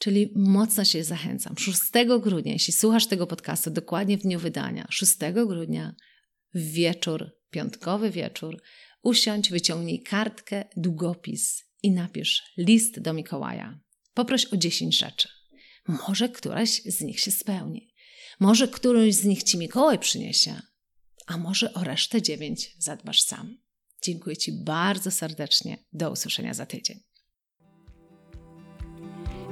Czyli 0.00 0.32
mocno 0.36 0.84
się 0.84 1.04
zachęcam. 1.04 1.58
6 1.58 1.80
grudnia, 2.20 2.52
jeśli 2.52 2.72
słuchasz 2.72 3.06
tego 3.06 3.26
podcastu 3.26 3.70
dokładnie 3.70 4.18
w 4.18 4.22
dniu 4.22 4.38
wydania, 4.38 4.86
6 4.90 5.16
grudnia 5.46 5.94
w 6.54 6.60
wieczór, 6.60 7.30
piątkowy 7.50 8.10
wieczór, 8.10 8.62
usiądź, 9.02 9.50
wyciągnij 9.50 10.02
kartkę, 10.02 10.64
długopis 10.76 11.64
i 11.82 11.90
napisz 11.90 12.42
list 12.56 13.00
do 13.00 13.12
Mikołaja. 13.12 13.80
Poproś 14.14 14.46
o 14.46 14.56
10 14.56 14.98
rzeczy. 14.98 15.28
Może 15.88 16.28
któraś 16.28 16.82
z 16.82 17.00
nich 17.00 17.20
się 17.20 17.30
spełni. 17.30 17.94
Może 18.40 18.68
którąś 18.68 19.14
z 19.14 19.24
nich 19.24 19.42
ci 19.42 19.58
Mikołaj 19.58 19.98
przyniesie, 19.98 20.62
a 21.26 21.36
może 21.36 21.74
o 21.74 21.84
resztę 21.84 22.22
dziewięć 22.22 22.76
zadbasz 22.78 23.22
sam. 23.22 23.58
Dziękuję 24.02 24.36
Ci 24.36 24.52
bardzo 24.52 25.10
serdecznie. 25.10 25.78
Do 25.92 26.10
usłyszenia 26.10 26.54
za 26.54 26.66
tydzień. 26.66 27.09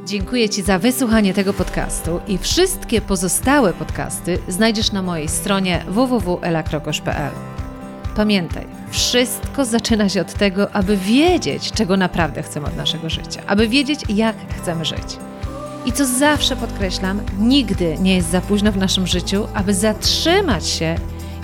Dziękuję 0.09 0.49
Ci 0.49 0.63
za 0.63 0.79
wysłuchanie 0.79 1.35
tego 1.35 1.53
podcastu 1.53 2.21
i 2.29 2.39
wszystkie 2.39 3.01
pozostałe 3.01 3.73
podcasty 3.73 4.39
znajdziesz 4.49 4.93
na 4.93 5.03
mojej 5.03 5.29
stronie 5.29 5.85
www.elakrokosz.pl. 5.89 7.33
Pamiętaj, 8.17 8.67
wszystko 8.91 9.65
zaczyna 9.65 10.09
się 10.09 10.21
od 10.21 10.35
tego, 10.35 10.73
aby 10.73 10.97
wiedzieć, 10.97 11.73
czego 11.73 11.97
naprawdę 11.97 12.43
chcemy 12.43 12.67
od 12.67 12.77
naszego 12.77 13.11
życia, 13.11 13.43
aby 13.47 13.69
wiedzieć, 13.69 14.01
jak 14.09 14.37
chcemy 14.63 14.85
żyć. 14.85 15.17
I 15.87 15.93
co 15.93 16.07
zawsze 16.07 16.57
podkreślam, 16.57 17.21
nigdy 17.39 17.97
nie 18.01 18.17
jest 18.17 18.31
za 18.31 18.41
późno 18.41 18.73
w 18.73 18.77
naszym 18.77 19.07
życiu, 19.07 19.49
aby 19.55 19.75
zatrzymać 19.75 20.69
się 20.69 20.97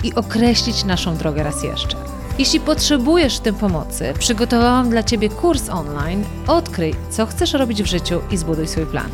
i 0.03 0.15
określić 0.15 0.83
naszą 0.83 1.17
drogę 1.17 1.43
raz 1.43 1.63
jeszcze. 1.63 2.14
Jeśli 2.39 2.59
potrzebujesz 2.59 3.37
w 3.37 3.39
tym 3.39 3.55
pomocy, 3.55 4.13
przygotowałam 4.19 4.89
dla 4.89 5.03
Ciebie 5.03 5.29
kurs 5.29 5.69
online 5.69 6.23
Odkryj, 6.47 6.95
co 7.09 7.25
chcesz 7.25 7.53
robić 7.53 7.83
w 7.83 7.85
życiu 7.85 8.21
i 8.31 8.37
zbuduj 8.37 8.67
swój 8.67 8.85
plan. 8.85 9.09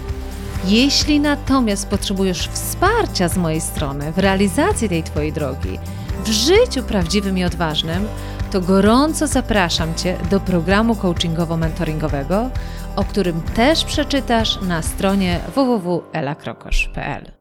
Jeśli 0.66 1.20
natomiast 1.20 1.90
potrzebujesz 1.90 2.48
wsparcia 2.48 3.28
z 3.28 3.38
mojej 3.38 3.62
strony 3.62 4.12
w 4.12 4.18
realizacji 4.18 4.90
tej 4.90 5.04
Twojej 5.04 5.34
drogi, 5.34 5.80
w 6.26 6.28
życiu 6.28 6.84
prawdziwym 6.84 7.38
i 7.38 7.44
odważnym, 7.44 8.08
to 8.52 8.62
gorąco 8.62 9.28
zapraszam 9.28 9.96
Cię 9.96 10.18
do 10.30 10.40
programu 10.40 10.94
coachingowo-mentoringowego, 10.94 12.50
o 12.96 13.04
którym 13.04 13.42
też 13.42 13.84
przeczytasz 13.84 14.62
na 14.62 14.82
stronie 14.82 15.40
www.elakrokosz.pl. 15.56 17.41